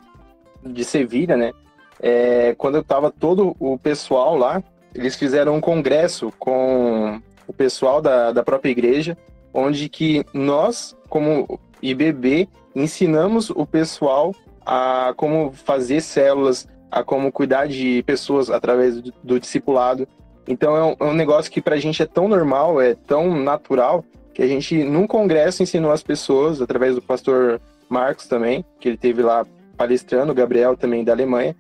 [0.63, 1.53] de Sevilha, né?
[1.99, 4.61] É, quando eu tava todo o pessoal lá,
[4.93, 9.17] eles fizeram um congresso com o pessoal da, da própria igreja,
[9.53, 14.33] onde que nós, como IBB, ensinamos o pessoal
[14.65, 20.07] a como fazer células, a como cuidar de pessoas através do, do discipulado.
[20.47, 23.39] Então é um, é um negócio que para a gente é tão normal, é tão
[23.39, 28.87] natural, que a gente, num congresso, ensinou as pessoas, através do pastor Marcos também, que
[28.87, 29.45] ele teve lá
[29.77, 31.55] palestrando, o Gabriel também da Alemanha,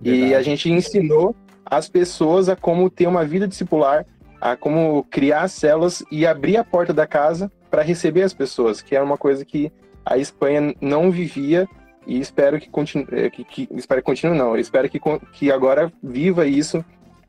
[0.00, 0.30] Verdade.
[0.30, 4.06] e a gente ensinou as pessoas a como ter uma vida discipular,
[4.40, 8.94] a como criar células e abrir a porta da casa para receber as pessoas, que
[8.94, 9.72] era uma coisa que
[10.04, 11.66] a Espanha não vivia
[12.06, 15.00] e espero que continue, eh, que, que, espero que continue não, espero que,
[15.32, 16.84] que agora viva isso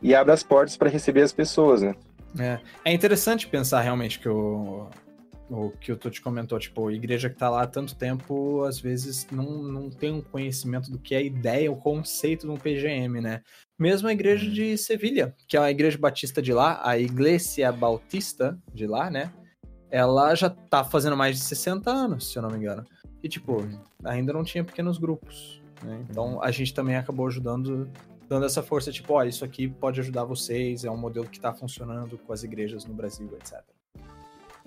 [0.06, 1.96] e abra as portas para receber as pessoas, né?
[2.40, 4.88] É, é interessante pensar realmente que o,
[5.50, 8.80] o que o Tuti comentou, tipo, a igreja que tá lá há tanto tempo, às
[8.80, 12.56] vezes não, não tem um conhecimento do que é a ideia, o conceito de um
[12.56, 13.42] PGM, né?
[13.80, 14.78] Mesmo a igreja de uhum.
[14.78, 19.34] Sevilha, que é a igreja batista de lá, a Iglesia Bautista de lá, né?
[19.90, 22.86] Ela já tá fazendo mais de 60 anos, se eu não me engano.
[23.24, 23.80] E, tipo, uhum.
[24.04, 26.06] ainda não tinha pequenos grupos, né?
[26.08, 27.90] Então, a gente também acabou ajudando,
[28.28, 31.54] dando essa força, tipo, ó, isso aqui pode ajudar vocês, é um modelo que tá
[31.54, 33.62] funcionando com as igrejas no Brasil, etc.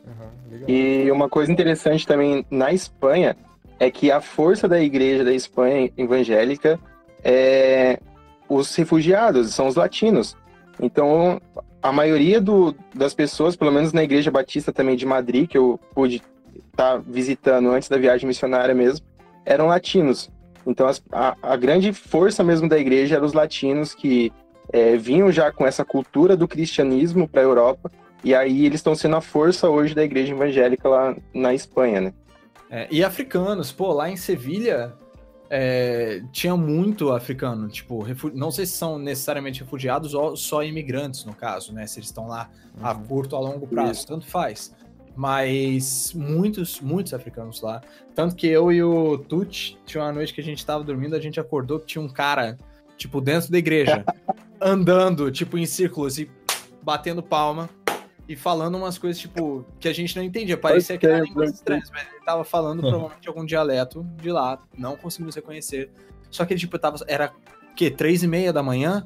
[0.06, 3.36] Uhum, e uma coisa interessante também na Espanha
[3.78, 6.78] é que a força da igreja da Espanha evangélica
[7.22, 8.00] é
[8.48, 10.36] os refugiados, são os latinos.
[10.80, 11.40] Então,
[11.82, 15.78] a maioria do, das pessoas, pelo menos na igreja batista também de Madrid, que eu
[15.94, 16.22] pude
[16.70, 19.04] estar tá visitando antes da viagem missionária mesmo,
[19.44, 20.30] eram latinos.
[20.68, 24.32] Então, as, a, a, grande força mesmo da igreja eram os latinos que
[24.72, 27.90] é, vinham já com essa cultura do cristianismo para a Europa
[28.22, 32.14] e aí eles estão sendo a força hoje da igreja evangélica lá na Espanha, né?
[32.70, 34.92] É, e africanos, pô, lá em Sevilha
[35.48, 38.04] é, tinha muito africano, tipo,
[38.34, 41.86] não sei se são necessariamente refugiados ou só imigrantes, no caso, né?
[41.86, 42.86] Se eles estão lá uhum.
[42.86, 44.06] a curto ou a longo prazo, Isso.
[44.06, 44.74] tanto faz.
[45.18, 47.80] Mas muitos, muitos africanos lá.
[48.14, 51.18] Tanto que eu e o Tuti, tinha uma noite que a gente tava dormindo, a
[51.20, 52.56] gente acordou que tinha um cara,
[52.96, 54.04] tipo, dentro da igreja,
[54.62, 56.30] andando, tipo, em círculos e
[56.80, 57.68] batendo palma
[58.28, 60.56] e falando umas coisas, tipo, que a gente não entendia.
[60.56, 64.96] Parecia que era línguas estranhas, mas ele tava falando provavelmente algum dialeto de lá, não
[64.96, 65.90] conseguimos reconhecer.
[66.30, 66.96] Só que ele, tipo, tava.
[67.08, 67.32] Era
[67.72, 67.90] o quê?
[67.90, 69.04] Três e meia da manhã?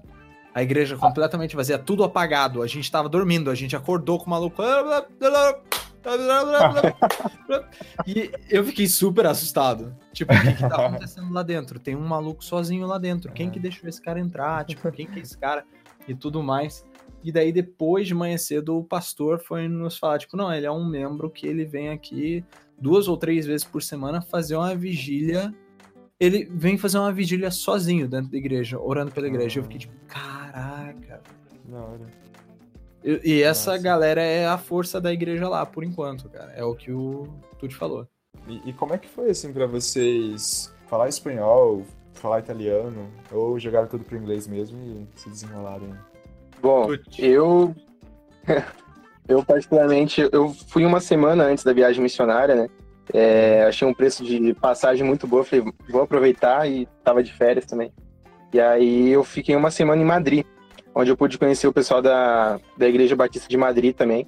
[0.55, 2.61] A igreja completamente vazia, tudo apagado.
[2.61, 4.63] A gente tava dormindo, a gente acordou com o maluco.
[8.07, 9.95] E eu fiquei super assustado.
[10.13, 11.79] Tipo, o que, que tá acontecendo lá dentro?
[11.79, 13.33] Tem um maluco sozinho lá dentro.
[13.33, 14.65] Quem que deixou esse cara entrar?
[14.65, 15.65] Tipo, quem que é esse cara?
[16.09, 16.85] E tudo mais.
[17.23, 20.71] E daí, depois de manhã cedo, o pastor foi nos falar, tipo, não, ele é
[20.71, 22.45] um membro que ele vem aqui
[22.81, 25.55] duas ou três vezes por semana fazer uma vigília.
[26.19, 29.61] Ele vem fazer uma vigília sozinho dentro da igreja, orando pela igreja.
[29.61, 31.21] Eu fiquei tipo, caraca.
[31.65, 32.22] Da hora.
[33.05, 33.83] E, e essa Nossa.
[33.83, 36.53] galera é a força da igreja lá, por enquanto, cara.
[36.53, 37.29] É o que o
[37.59, 38.07] Tuti falou.
[38.47, 41.85] E, e como é que foi, assim, pra vocês falar espanhol,
[42.15, 45.95] falar italiano, ou jogaram tudo pro inglês mesmo e se desenrolarem?
[46.61, 47.25] Bom, Tuti.
[47.25, 47.75] eu.
[49.29, 52.69] eu, particularmente, eu fui uma semana antes da viagem missionária, né?
[53.13, 57.67] É, achei um preço de passagem muito boa, falei, vou aproveitar e tava de férias
[57.67, 57.93] também.
[58.53, 60.45] E aí eu fiquei uma semana em Madrid,
[60.95, 64.27] onde eu pude conhecer o pessoal da, da Igreja Batista de Madrid também.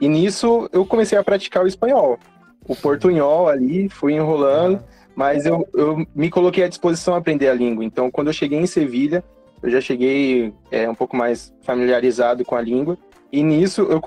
[0.00, 2.18] E nisso eu comecei a praticar o espanhol.
[2.66, 4.82] O portunhol ali, fui enrolando,
[5.14, 7.84] mas eu, eu me coloquei à disposição a aprender a língua.
[7.84, 9.24] Então, quando eu cheguei em Sevilha,
[9.62, 12.96] eu já cheguei é, um pouco mais familiarizado com a língua.
[13.32, 14.00] E nisso, eu,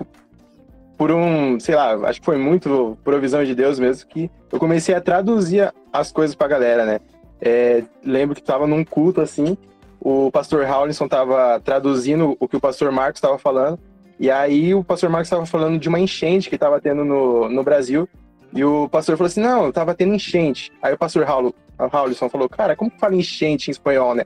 [0.98, 4.96] por um, sei lá, acho que foi muito provisão de Deus mesmo, que eu comecei
[4.96, 7.00] a traduzir as coisas pra galera, né?
[7.42, 9.58] É, lembro que tava num culto assim,
[10.04, 13.80] o pastor Howlinson tava traduzindo o que o pastor Marcos estava falando.
[14.20, 17.64] E aí o pastor Marcos estava falando de uma enchente que estava tendo no, no
[17.64, 18.10] Brasil.
[18.52, 20.72] E o pastor falou assim: não, tava tendo enchente.
[20.82, 24.24] Aí o pastor Raul, Howlinson falou: cara, como que fala enchente em espanhol, né?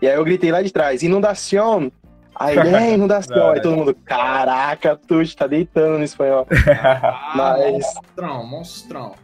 [0.00, 1.90] E aí eu gritei lá de trás: inundação.
[2.32, 3.50] Aí, é, inundação.
[3.50, 6.46] aí todo mundo: caraca, tu tá deitando no espanhol.
[7.34, 9.14] Mas Monstrão, monstrão.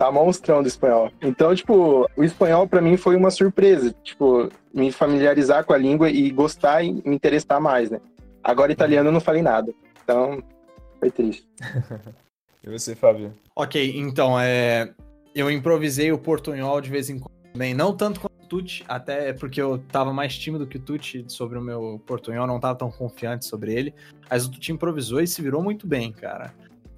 [0.00, 1.12] Tá monstrão do espanhol.
[1.20, 3.94] Então, tipo, o espanhol pra mim foi uma surpresa.
[4.02, 8.00] Tipo, me familiarizar com a língua e gostar e me interessar mais, né?
[8.42, 9.74] Agora, italiano eu não falei nada.
[10.02, 10.42] Então,
[10.98, 11.46] foi triste.
[12.62, 13.32] E você, Fábio?
[13.56, 14.92] Ok, então, é...
[15.34, 17.72] eu improvisei o portunhol de vez em quando também.
[17.72, 21.56] Não tanto quanto o Tuti, até porque eu tava mais tímido que o Tuti sobre
[21.56, 23.94] o meu portunhol, não tava tão confiante sobre ele.
[24.28, 26.52] Mas o Tuti improvisou e se virou muito bem, cara.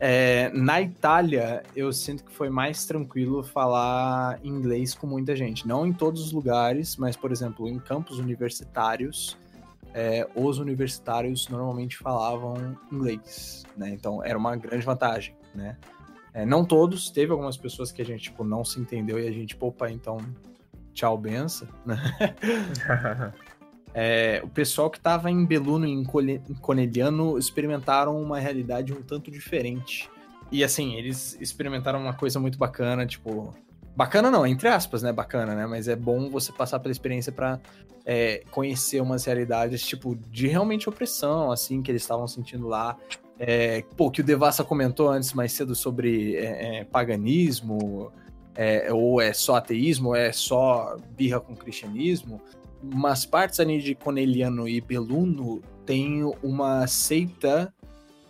[0.04, 5.64] É, na Itália, eu sinto que foi mais tranquilo falar inglês com muita gente.
[5.64, 9.38] Não em todos os lugares, mas, por exemplo, em campos universitários,
[9.94, 13.90] é, os universitários normalmente falavam inglês, né?
[13.90, 15.76] Então era uma grande vantagem, né?
[16.34, 19.30] É, não todos, teve algumas pessoas que a gente tipo, não se entendeu e a
[19.30, 20.18] gente, opa, então
[20.92, 21.96] tchau, benção, né?
[23.94, 26.04] É, o pessoal que estava em Beluno e em
[26.60, 30.08] Corneliano experimentaram uma realidade um tanto diferente.
[30.50, 33.54] E assim, eles experimentaram uma coisa muito bacana, tipo.
[33.94, 35.12] Bacana não, entre aspas, né?
[35.12, 35.66] Bacana, né?
[35.66, 37.60] Mas é bom você passar pela experiência para
[38.50, 42.96] conhecer umas realidades, tipo, de realmente opressão, assim, que eles estavam sentindo lá.
[43.38, 48.10] É, pô, que o Devassa comentou antes mais cedo sobre é, é, paganismo,
[48.54, 52.40] é, ou é só ateísmo, ou é só birra com cristianismo
[52.82, 57.72] umas partes ali de Corneliano e Beluno tem uma seita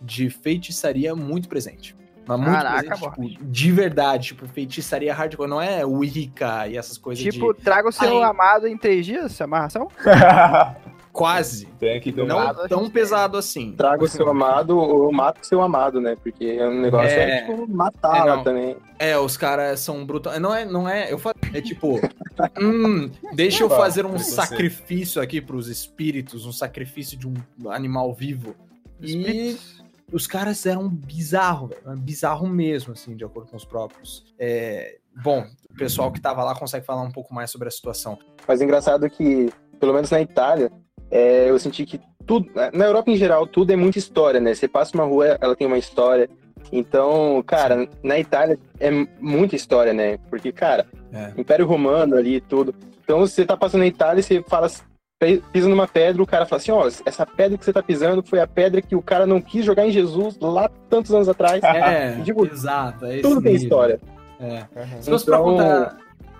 [0.01, 1.95] de feitiçaria muito presente.
[2.25, 6.97] Mas muito Caraca, presente, tipo, de verdade, tipo, feitiçaria hardcore, não é Wicca e essas
[6.97, 8.29] coisas Tipo, de traga o seu Ai.
[8.29, 9.89] amado em três dias, amarração?
[11.13, 13.73] quase, Tem que ter não Amado tão pesado assim.
[13.73, 16.17] Traga o seu amado ou mata o seu amado, né?
[16.21, 17.45] Porque é um negócio é, É.
[17.45, 18.75] tipo matar É, também.
[18.97, 20.41] É, os caras são brutais.
[20.41, 21.99] Não é, não é, eu falei, é tipo,
[22.59, 24.31] hum, deixa eu fazer um Você.
[24.31, 27.35] sacrifício aqui pros espíritos, um sacrifício de um
[27.69, 28.55] animal vivo.
[28.99, 29.57] E
[30.11, 31.97] os caras eram bizarro, velho.
[31.97, 34.25] Bizarro mesmo, assim, de acordo com os próprios.
[34.39, 38.17] É, bom, o pessoal que tava lá consegue falar um pouco mais sobre a situação.
[38.47, 40.71] Mas é engraçado que, pelo menos na Itália,
[41.13, 42.49] é, eu senti que tudo.
[42.73, 44.53] Na Europa em geral, tudo é muita história, né?
[44.55, 46.29] Você passa uma rua, ela tem uma história.
[46.71, 48.89] Então, cara, na Itália é
[49.19, 50.17] muita história, né?
[50.29, 51.31] Porque, cara, É.
[51.37, 52.73] Império Romano ali e tudo.
[53.03, 54.67] Então, você tá passando na Itália e você fala,
[55.51, 58.39] pisa numa pedra, o cara fala assim: ó, essa pedra que você tá pisando foi
[58.39, 61.61] a pedra que o cara não quis jogar em Jesus lá tantos anos atrás.
[61.63, 63.05] É, Tipo, exato.
[63.05, 63.63] É tudo tem nível.
[63.67, 63.99] história.
[64.39, 64.63] É.
[64.75, 65.01] Aham.
[65.01, 65.97] Se fosse pra Então- contar.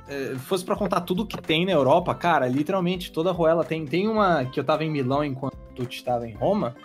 [0.08, 3.86] É, fosse pra contar tudo que tem na Europa, cara, literalmente toda ruela tem.
[3.86, 6.76] Tem uma que eu tava em Milão enquanto tu estava em Roma.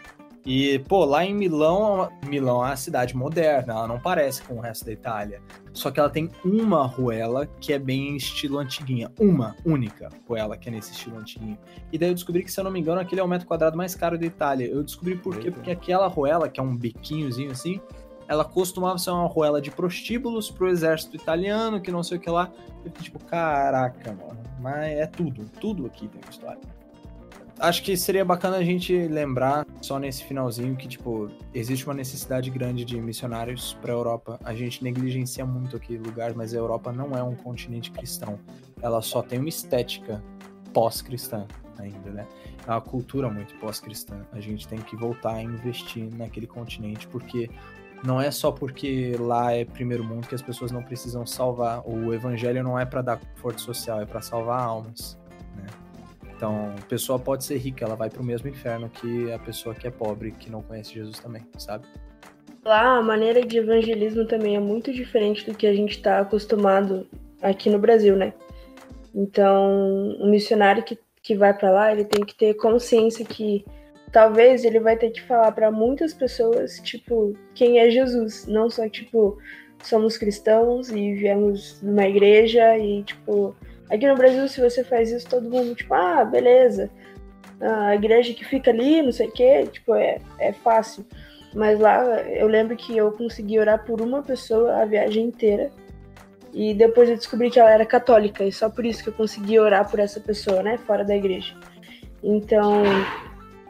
[0.47, 4.61] E, pô, lá em Milão, Milão é uma cidade moderna, ela não parece com o
[4.61, 5.43] resto da Itália.
[5.75, 9.13] Só que ela tem uma ruela que é bem estilo antiguinha.
[9.21, 11.59] Uma, única ruela que é nesse estilo antiguinho.
[11.93, 13.77] E daí eu descobri que, se eu não me engano, aquele é o metro quadrado
[13.77, 14.67] mais caro da Itália.
[14.67, 15.51] Eu descobri por quê?
[15.51, 17.79] Porque aquela ruela, que é um biquinhozinho assim,
[18.29, 22.31] ela costumava ser uma ruela de prostíbulos pro exército italiano, que não sei o que
[22.31, 22.53] lá.
[22.85, 24.39] Eu fiquei tipo, caraca, mano.
[24.61, 25.51] Mas é tudo.
[25.61, 26.79] Tudo aqui tem história
[27.59, 32.51] acho que seria bacana a gente lembrar, só nesse finalzinho, que, tipo, existe uma necessidade
[32.51, 34.39] grande de missionários para a Europa.
[34.45, 38.39] A gente negligencia muito aqui lugares, mas a Europa não é um continente cristão.
[38.81, 40.23] Ela só tem uma estética
[40.73, 41.47] pós-cristã
[41.79, 42.27] ainda, né?
[42.67, 44.27] É uma cultura muito pós-cristã.
[44.33, 47.51] A gente tem que voltar a investir naquele continente, porque
[48.05, 51.83] não é só porque lá é primeiro mundo que as pessoas não precisam salvar.
[51.87, 55.19] O evangelho não é para dar conforto social, é para salvar almas.
[56.39, 59.75] Então, a pessoa pode ser rica, ela vai para o mesmo inferno que a pessoa
[59.75, 61.85] que é pobre, que não conhece Jesus também, sabe?
[62.65, 67.09] Lá, a maneira de evangelismo também é muito diferente do que a gente está acostumado
[67.43, 68.33] aqui no Brasil, né?
[69.13, 73.65] Então, um missionário que, que vai para lá, ele tem que ter consciência que
[74.13, 78.89] talvez ele vai ter que falar para muitas pessoas, tipo, quem é Jesus, não só
[78.89, 79.39] tipo,
[79.83, 83.55] somos cristãos e viemos numa igreja e tipo,
[83.91, 86.91] Aqui no Brasil, se você faz isso, todo mundo, tipo, ah, beleza.
[87.61, 91.05] A igreja que fica ali, não sei o quê, tipo, é, é fácil.
[91.55, 95.71] Mas lá, eu lembro que eu consegui orar por uma pessoa a viagem inteira.
[96.53, 99.59] E depois eu descobri que ela era católica, e só por isso que eu consegui
[99.59, 101.55] orar por essa pessoa, né, fora da igreja.
[102.23, 102.83] Então,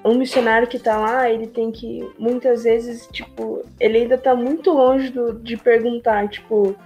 [0.05, 4.71] um missionário que tá lá, ele tem que, muitas vezes, tipo, ele ainda tá muito
[4.71, 6.77] longe do, de perguntar, tipo,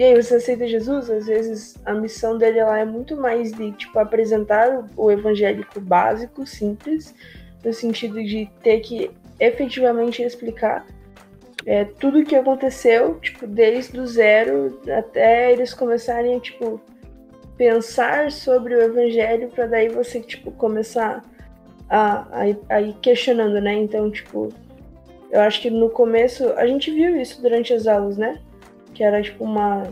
[0.00, 1.10] e aí, você aceita Jesus?
[1.10, 6.46] Às vezes a missão dele lá é muito mais de tipo apresentar o evangélico básico,
[6.46, 7.14] simples,
[7.62, 10.86] no sentido de ter que efetivamente explicar
[11.66, 16.80] é, tudo o que aconteceu, tipo, desde o zero até eles começarem a, tipo,
[17.58, 21.22] pensar sobre o evangelho para daí você, tipo, começar a,
[21.90, 22.26] a,
[22.68, 23.74] a ir questionando, né?
[23.74, 24.48] Então, tipo,
[25.30, 28.38] eu acho que no começo, a gente viu isso durante as aulas, né?
[29.00, 29.84] que era tipo uma,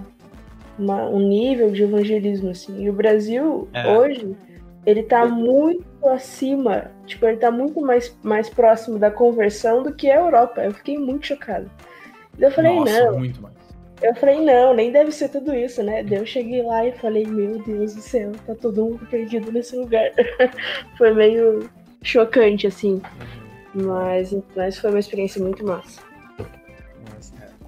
[0.78, 2.82] uma, um nível de evangelismo, assim.
[2.82, 3.90] E o Brasil, é.
[3.90, 4.36] hoje,
[4.84, 10.10] ele tá muito acima, tipo, ele tá muito mais, mais próximo da conversão do que
[10.10, 10.62] a Europa.
[10.62, 11.70] Eu fiquei muito chocado.
[12.38, 13.18] Eu falei, Nossa, não.
[13.18, 13.56] Muito mais.
[14.02, 16.04] Eu falei, não, nem deve ser tudo isso, né?
[16.04, 19.74] Daí eu cheguei lá e falei, meu Deus do céu, tá todo mundo perdido nesse
[19.74, 20.12] lugar.
[20.98, 21.68] foi meio
[22.02, 22.94] chocante, assim.
[23.74, 23.86] Uhum.
[23.86, 26.08] Mas, mas foi uma experiência muito massa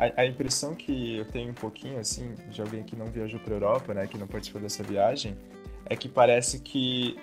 [0.01, 3.53] a, a, impressão que eu tenho um pouquinho, assim, de alguém que não viajou para
[3.53, 5.37] Europa, né, que não participou dessa viagem,
[5.85, 7.19] é que parece que,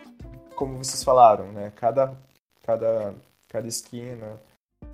[0.56, 2.16] como vocês falaram, né, cada,
[2.62, 3.16] cada,
[3.50, 4.40] cada esquina,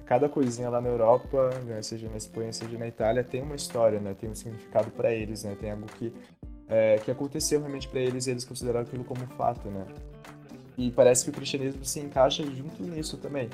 [0.05, 3.99] cada coisinha lá na Europa, né, seja na Espanha, seja na Itália, tem uma história,
[3.99, 6.13] né, tem um significado para eles, né, tem algo que,
[6.69, 9.85] é, que aconteceu realmente para eles e eles consideraram aquilo como fato, né.
[10.77, 13.49] E parece que o cristianismo se encaixa junto nisso também.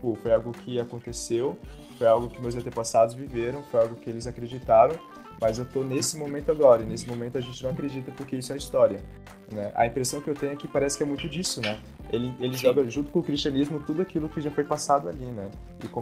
[0.00, 1.58] Pô, foi algo que aconteceu
[1.96, 4.94] foi algo que meus antepassados viveram, foi algo que eles acreditaram,
[5.40, 8.52] mas eu tô nesse momento agora, e nesse momento a gente não acredita porque isso
[8.52, 9.02] é história.
[9.52, 9.70] Né?
[9.74, 11.78] A impressão que eu tenho é que parece que é muito disso, né?
[12.12, 15.50] Ele, ele joga junto com o cristianismo tudo aquilo que já foi passado ali, né?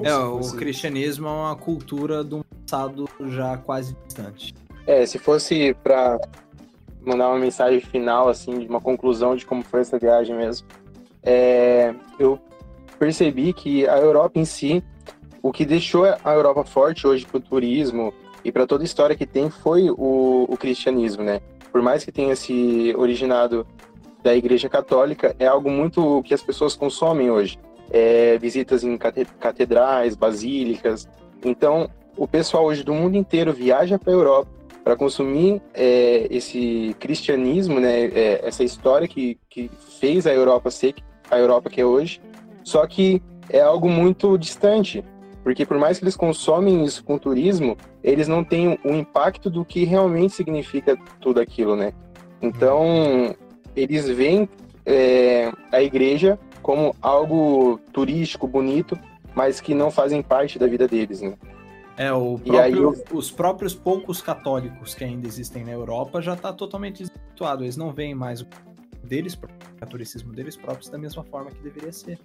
[0.03, 0.55] é, fosse...
[0.55, 4.55] o cristianismo é uma cultura de um passado já quase distante.
[4.87, 6.19] É, se fosse para
[7.05, 10.67] mandar uma mensagem final, assim, de uma conclusão de como foi essa viagem mesmo,
[11.23, 12.39] é, eu
[12.99, 14.83] percebi que a Europa em si
[15.43, 19.15] o que deixou a Europa forte hoje para o turismo e para toda a história
[19.15, 21.41] que tem foi o, o, cristianismo, né?
[21.71, 23.67] Por mais que tenha se originado
[24.23, 27.59] da Igreja Católica, é algo muito que as pessoas consomem hoje.
[27.91, 31.07] É, visitas em catedrais, basílicas.
[31.45, 34.51] Então, o pessoal hoje do mundo inteiro viaja para a Europa
[34.85, 38.05] para consumir é, esse cristianismo, né?
[38.05, 40.95] É, essa história que, que fez a Europa ser
[41.31, 42.21] a Europa que é hoje.
[42.63, 45.03] Só que é algo muito distante
[45.45, 49.63] porque por mais que eles consomem isso com turismo, eles não têm o impacto do
[49.63, 51.93] que realmente significa tudo aquilo, né?
[52.41, 53.37] Então,
[53.77, 54.49] eles veem
[54.87, 58.99] é, a igreja como algo turístico, bonito,
[59.35, 61.35] mas que não fazem parte da vida deles, né?
[61.97, 62.95] É, próprio, aí, eu...
[63.13, 67.65] os próprios poucos católicos que ainda existem na Europa já está totalmente desvirtuado.
[67.65, 68.47] Eles não veem mais o
[69.03, 72.19] deles, o catolicismo deles próprios da mesma forma que deveria ser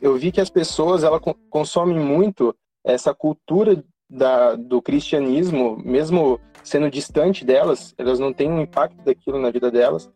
[0.00, 6.90] eu vi que as pessoas ela consomem muito essa cultura da, do cristianismo, mesmo sendo
[6.90, 10.10] distante delas, elas não têm um impacto daquilo na vida delas.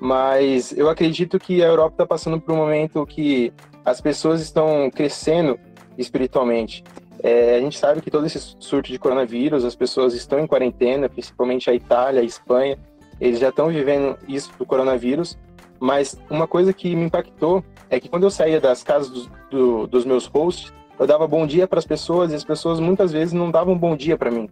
[0.00, 3.52] Mas eu acredito que a Europa está passando por um momento que
[3.84, 5.58] as pessoas estão crescendo
[5.96, 6.82] espiritualmente.
[7.24, 11.08] É, a gente sabe que todo esse surto de coronavírus, as pessoas estão em quarentena,
[11.08, 12.76] principalmente a Itália, a Espanha,
[13.18, 15.38] eles já estão vivendo isso do coronavírus.
[15.80, 19.86] Mas uma coisa que me impactou é que quando eu saía das casas do, do,
[19.86, 23.32] dos meus hosts, eu dava bom dia para as pessoas e as pessoas muitas vezes
[23.32, 24.46] não davam bom dia para mim.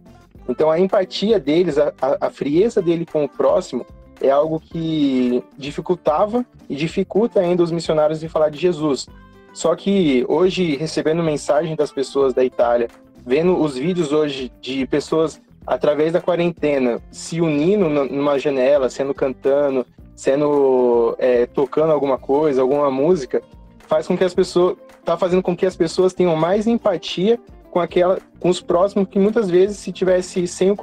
[0.49, 3.85] Então a empatia deles, a, a, frieza dele com o próximo
[4.19, 9.07] é algo que dificultava e dificulta ainda os missionários de falar de Jesus.
[9.53, 12.89] Só que hoje, recebendo mensagem das pessoas da Itália,
[13.25, 19.85] vendo os vídeos hoje de pessoas através da quarentena se unindo numa janela, sendo cantando,
[20.15, 23.41] sendo é, tocando alguma coisa, alguma música,
[23.87, 24.75] faz com que as pessoas
[25.05, 27.39] tá fazendo com que as pessoas tenham mais empatia
[27.69, 30.77] com aquela, com os próximos que muitas vezes se tivesse sem o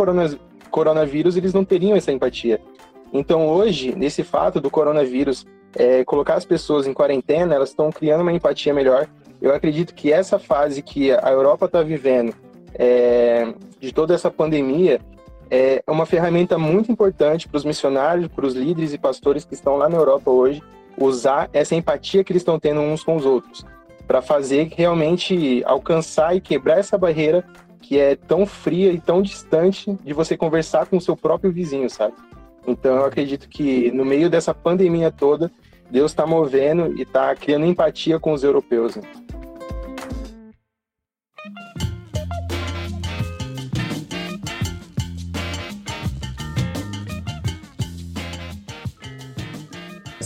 [0.70, 2.60] coronavírus eles não teriam essa empatia.
[3.12, 8.22] Então hoje nesse fato do coronavírus é, colocar as pessoas em quarentena, elas estão criando
[8.22, 9.08] uma empatia melhor.
[9.40, 12.34] Eu acredito que essa fase que a Europa está vivendo
[12.74, 15.00] é, de toda essa pandemia
[15.50, 19.76] é uma ferramenta muito importante para os missionários, para os líderes e pastores que estão
[19.76, 20.62] lá na Europa hoje,
[20.96, 23.64] usar essa empatia que eles estão tendo uns com os outros,
[24.06, 27.44] para fazer realmente alcançar e quebrar essa barreira
[27.80, 31.90] que é tão fria e tão distante de você conversar com o seu próprio vizinho,
[31.90, 32.14] sabe?
[32.66, 35.50] Então eu acredito que no meio dessa pandemia toda,
[35.90, 38.96] Deus está movendo e está criando empatia com os europeus.
[38.96, 39.02] Né?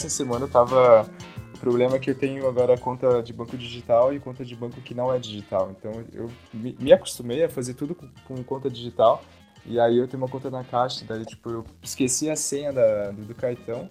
[0.04, 1.08] essa semana eu tava.
[1.54, 4.80] O problema é que eu tenho agora conta de banco digital e conta de banco
[4.82, 5.74] que não é digital.
[5.78, 9.24] Então eu me acostumei a fazer tudo com, conta digital.
[9.66, 13.10] E aí eu tenho uma conta na caixa, daí tipo, eu esqueci a senha da,
[13.10, 13.88] do, do cartão.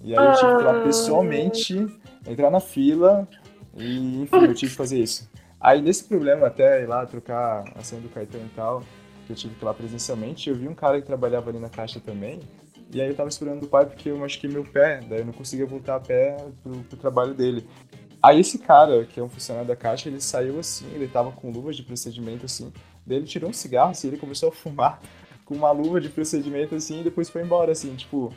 [0.00, 0.82] E aí eu tive que ir lá ah.
[0.84, 1.86] pessoalmente,
[2.26, 3.26] entrar na fila
[3.76, 5.28] e enfim, eu tive que fazer isso.
[5.60, 8.82] Aí nesse problema até ir lá trocar a senha do cartão e tal,
[9.26, 11.68] que eu tive que ir lá presencialmente, eu vi um cara que trabalhava ali na
[11.68, 12.40] caixa também,
[12.92, 15.32] e aí eu tava esperando o pai porque eu machuquei meu pé, daí eu não
[15.32, 17.68] conseguia voltar a pé pro, pro trabalho dele.
[18.22, 21.50] Aí esse cara, que é um funcionário da caixa, ele saiu assim, ele tava com
[21.50, 22.72] luvas de procedimento assim,
[23.08, 25.00] daí ele tirou um cigarro assim, ele começou a fumar
[25.44, 28.32] com uma luva de procedimento assim, e depois foi embora assim, tipo,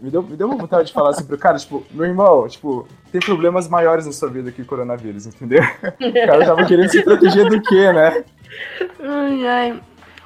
[0.00, 2.86] me deu, me deu uma vontade de falar assim pro cara, tipo, meu irmão, tipo,
[3.10, 5.62] tem problemas maiores na sua vida que o coronavírus, entendeu?
[5.62, 8.24] O cara tava querendo se proteger do quê, né?
[9.00, 9.82] Ai, ai.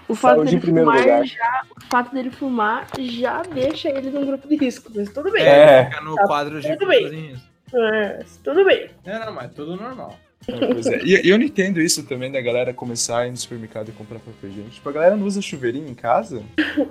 [0.09, 4.49] O fato, Saúde dele fumar já, o fato dele fumar já deixa ele num grupo
[4.49, 5.43] de risco, mas tudo bem.
[5.43, 7.35] É, fica no tá quadro de tudo bem.
[7.75, 8.91] É, tudo bem.
[9.07, 10.15] É, não, mas tudo normal.
[10.49, 11.05] É, é.
[11.05, 14.19] E eu não entendo isso também da galera começar a ir no supermercado e comprar
[14.19, 14.75] papel higiênico.
[14.75, 16.43] Tipo, a galera não usa chuveirinho em casa?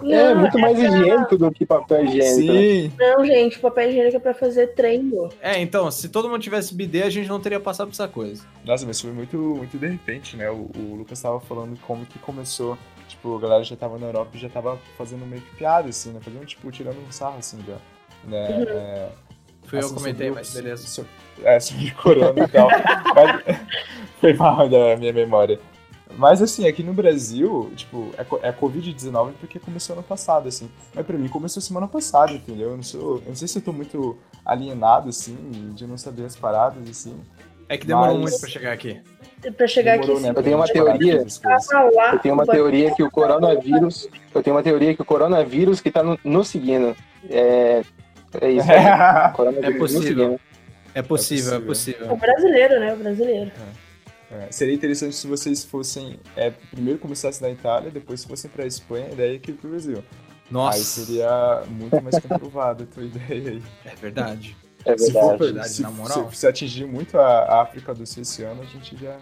[0.01, 2.53] Não, é, muito mais é higiênico do que papel higiênico.
[2.53, 2.91] Sim.
[2.97, 5.29] Não, gente, papel higiênico é pra fazer treino.
[5.41, 8.43] É, então, se todo mundo tivesse bidê, a gente não teria passado por essa coisa.
[8.63, 10.49] Nossa, mas foi muito, muito de repente, né?
[10.49, 12.77] O, o Lucas tava falando como que começou
[13.07, 16.11] tipo, a galera já tava na Europa e já tava fazendo meio que piada, assim,
[16.11, 16.19] né?
[16.21, 17.77] Fazendo, tipo, tirando um sarro, assim, já.
[18.23, 18.49] Né?
[18.49, 18.65] Uhum.
[18.69, 19.09] É,
[19.72, 20.86] Fui assim, eu comentei, mas beleza.
[20.86, 21.09] Sobre,
[21.43, 22.69] é, sobre corona e tal.
[24.19, 25.57] foi mal da minha memória.
[26.17, 30.69] Mas assim, aqui no Brasil, tipo, é, é Covid-19 porque começou ano passado, assim.
[30.93, 32.72] Mas pra mim começou semana passada, entendeu?
[32.72, 35.38] Eu não, sou, eu não sei se eu tô muito alienado, assim,
[35.74, 37.17] de não saber as paradas, assim.
[37.69, 38.32] É que demorou mas...
[38.32, 39.01] muito pra chegar aqui
[39.49, 40.24] para chegar Demorou, aqui.
[40.24, 40.34] Né?
[40.36, 41.26] Eu tenho uma teoria.
[42.13, 44.07] Eu tenho uma teoria que o coronavírus.
[44.36, 46.95] Eu tenho uma teoria que o coronavírus que está no, nos seguindo.
[47.30, 47.82] É,
[48.39, 48.67] é isso.
[48.71, 50.39] É, é possível.
[50.93, 52.07] É possível, é possível.
[52.07, 52.93] É o brasileiro, né?
[52.93, 53.51] O brasileiro.
[53.77, 53.91] É.
[54.32, 56.17] É, seria interessante se vocês fossem.
[56.38, 59.69] É, primeiro começassem na Itália, depois se fossem para a Espanha e daí aqui pro
[59.69, 60.03] Brasil.
[60.49, 60.77] Nossa.
[60.77, 63.63] Aí seria muito mais comprovado a tua ideia aí.
[63.86, 64.55] É verdade.
[64.86, 65.05] É verdade.
[65.05, 66.29] Se, for, verdade, se, na moral.
[66.32, 69.17] Se, se, atingir muito a África do Sul esse ano, a gente já.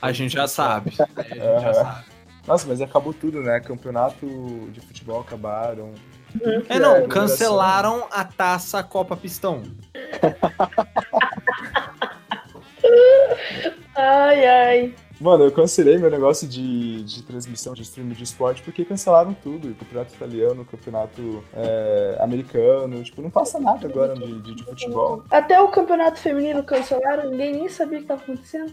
[0.00, 0.92] a gente já sabe.
[1.16, 2.04] A gente já sabe.
[2.46, 3.58] Nossa, mas acabou tudo, né?
[3.60, 4.26] Campeonato
[4.70, 5.94] de futebol acabaram.
[6.68, 9.62] É, não, é, cancelaram a taça Copa Pistão.
[13.96, 14.94] ai, ai.
[15.20, 19.68] Mano, eu cancelei meu negócio de, de transmissão de streaming de esporte porque cancelaram tudo.
[19.68, 23.02] O campeonato italiano, o campeonato é, americano.
[23.02, 25.22] Tipo, não passa nada agora de, de, de, futebol.
[25.30, 28.72] Até o campeonato feminino cancelaram, ninguém nem sabia o que estava acontecendo.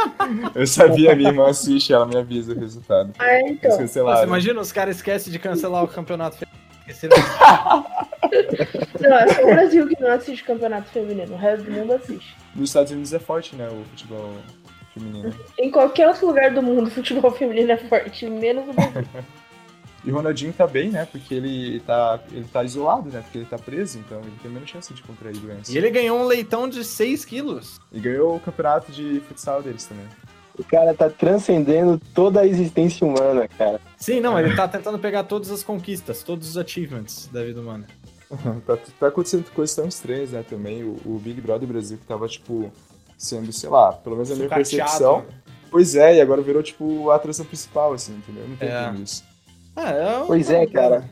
[0.54, 3.12] eu sabia, minha irmã assiste, ela me avisa o resultado.
[3.18, 3.70] Ah, então.
[3.70, 6.65] Você imagina, os caras esquecem de cancelar o campeonato feminino.
[9.00, 12.36] não, é só o Brasil que não assiste campeonato feminino, o resto do mundo assiste.
[12.54, 14.34] Nos Estados Unidos é forte, né, o futebol
[14.94, 15.34] feminino.
[15.58, 19.04] Em qualquer outro lugar do mundo, o futebol feminino é forte, menos o Brasil.
[20.04, 21.06] e o Ronaldinho tá bem, né?
[21.10, 23.20] Porque ele tá, ele tá isolado, né?
[23.20, 25.72] Porque ele tá preso, então ele tem menos chance de contrair doença.
[25.72, 27.80] E ele ganhou um leitão de 6 quilos.
[27.92, 30.06] E ganhou o campeonato de futsal deles também.
[30.58, 33.80] O cara tá transcendendo toda a existência humana, cara.
[33.96, 37.84] Sim, não, ele tá tentando pegar todas as conquistas, todos os achievements da vida humana.
[38.66, 40.82] tá, tá acontecendo coisas tão estranhas, né, também.
[40.82, 42.70] O, o Big Brother Brasil que tava, tipo,
[43.18, 44.70] sendo, sei lá, pelo menos a minha Sucateado.
[44.80, 45.24] percepção.
[45.70, 48.44] Pois é, e agora virou, tipo, a atração principal, assim, entendeu?
[48.44, 48.94] Eu não tô É.
[49.02, 49.24] isso.
[49.74, 51.04] Ah, é um- Pois é, cara.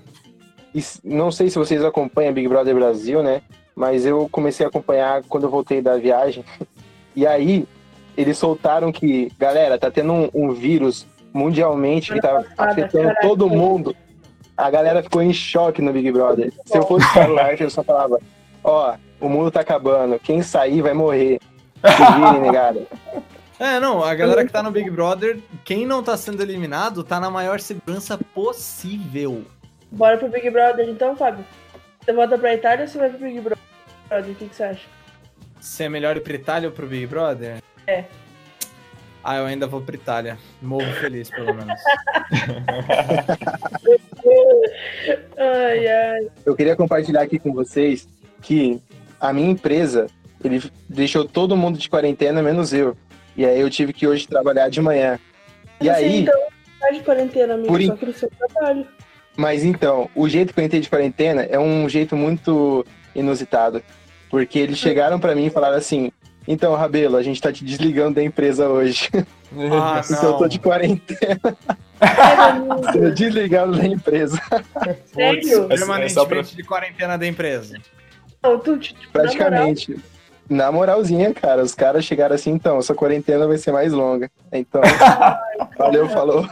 [0.75, 3.43] E não sei se vocês acompanham Big Brother Brasil, né?
[3.77, 6.45] Mas eu comecei a acompanhar quando eu voltei da viagem.
[7.17, 7.65] E aí,
[8.17, 13.95] eles soltaram que, galera, tá tendo um, um vírus mundialmente que tá afetando todo mundo.
[14.57, 16.53] A galera ficou em choque no Big Brother.
[16.65, 18.21] Se eu fosse o Life, eu só falava:
[18.63, 20.19] Ó, o mundo tá acabando.
[20.19, 21.41] Quem sair vai morrer.
[21.85, 22.87] Se virem, negada.
[23.59, 27.21] É, não, a galera que tá no Big Brother, quem não tá sendo eliminado, tá
[27.21, 29.45] na maior segurança possível.
[29.91, 31.45] Bora pro Big Brother então, Fábio.
[32.01, 33.61] Você volta pra Itália ou você vai pro Big Brother?
[34.11, 34.87] O que, que você acha?
[35.61, 37.63] Se é melhor ir pra Itália ou pro Big Brother?
[37.87, 38.05] É.
[39.23, 40.37] Ah, eu ainda vou pra Itália.
[40.61, 41.81] Morro feliz, pelo menos.
[45.37, 46.27] Ai, ai.
[46.45, 48.09] Eu queria compartilhar aqui com vocês
[48.43, 48.81] que
[49.21, 50.07] a minha empresa,
[50.43, 52.97] ele deixou todo mundo de quarentena, menos eu.
[53.37, 55.19] E aí eu tive que hoje trabalhar de manhã.
[55.81, 56.41] E Você, aí, então,
[56.81, 58.87] tá de quarentena, amigo, Por in- só seu trabalho.
[59.37, 63.83] mas então, o jeito que eu entrei de quarentena é um jeito muito inusitado.
[64.31, 66.11] Porque eles chegaram pra mim e falaram assim:
[66.47, 69.09] então, Rabelo, a gente tá te desligando da empresa hoje.
[69.73, 71.41] Ah, Porque eu tô de quarentena,
[73.15, 74.39] desligado da empresa.
[75.07, 75.65] Sério?
[75.65, 77.79] É Permanentemente pra- de quarentena da empresa.
[78.43, 79.97] Não, tu, tipo, na moral, Praticamente.
[80.51, 84.31] Na moralzinha, cara, os caras chegaram assim, então, essa quarentena vai ser mais longa.
[84.53, 84.83] Então,
[85.79, 86.47] valeu, falou.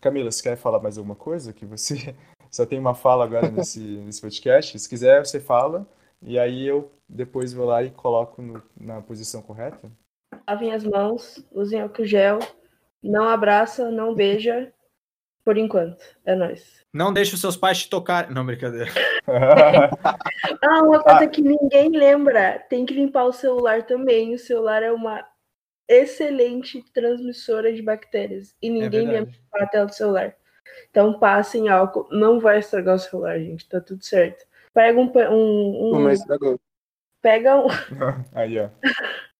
[0.00, 1.52] Camila, você quer falar mais alguma coisa?
[1.52, 2.14] Que você
[2.50, 4.78] só tem uma fala agora nesse, nesse podcast.
[4.78, 5.86] Se quiser, você fala.
[6.22, 9.90] E aí eu depois vou lá e coloco no- na posição correta.
[10.48, 12.38] lavem as mãos, usem álcool gel,
[13.02, 14.72] não abraça, não beija,
[15.44, 16.02] por enquanto.
[16.24, 16.80] É nóis.
[16.92, 18.30] Não deixe os seus pais te tocar.
[18.30, 18.90] Não, brincadeira.
[20.62, 24.34] Ah, uma coisa que ninguém lembra, tem que limpar o celular também.
[24.34, 25.24] O celular é uma
[25.88, 28.54] excelente transmissora de bactérias.
[28.62, 30.34] E É ninguém lembra de limpar a tela do celular.
[30.90, 32.08] Então passem álcool.
[32.10, 33.68] Não vai estragar o celular, gente.
[33.68, 34.44] Tá tudo certo.
[34.72, 35.10] Pega um.
[35.32, 36.60] um, um- estragou.
[37.22, 37.66] pega um.
[38.34, 38.68] Aí, ó.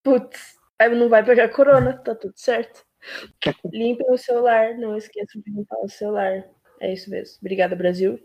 [0.03, 2.85] Putz, aí não vai pegar corona, tá tudo certo.
[3.72, 6.45] Limpem o celular, não esqueçam de limpar o celular.
[6.81, 7.37] É isso mesmo.
[7.41, 8.18] Obrigada, Brasil.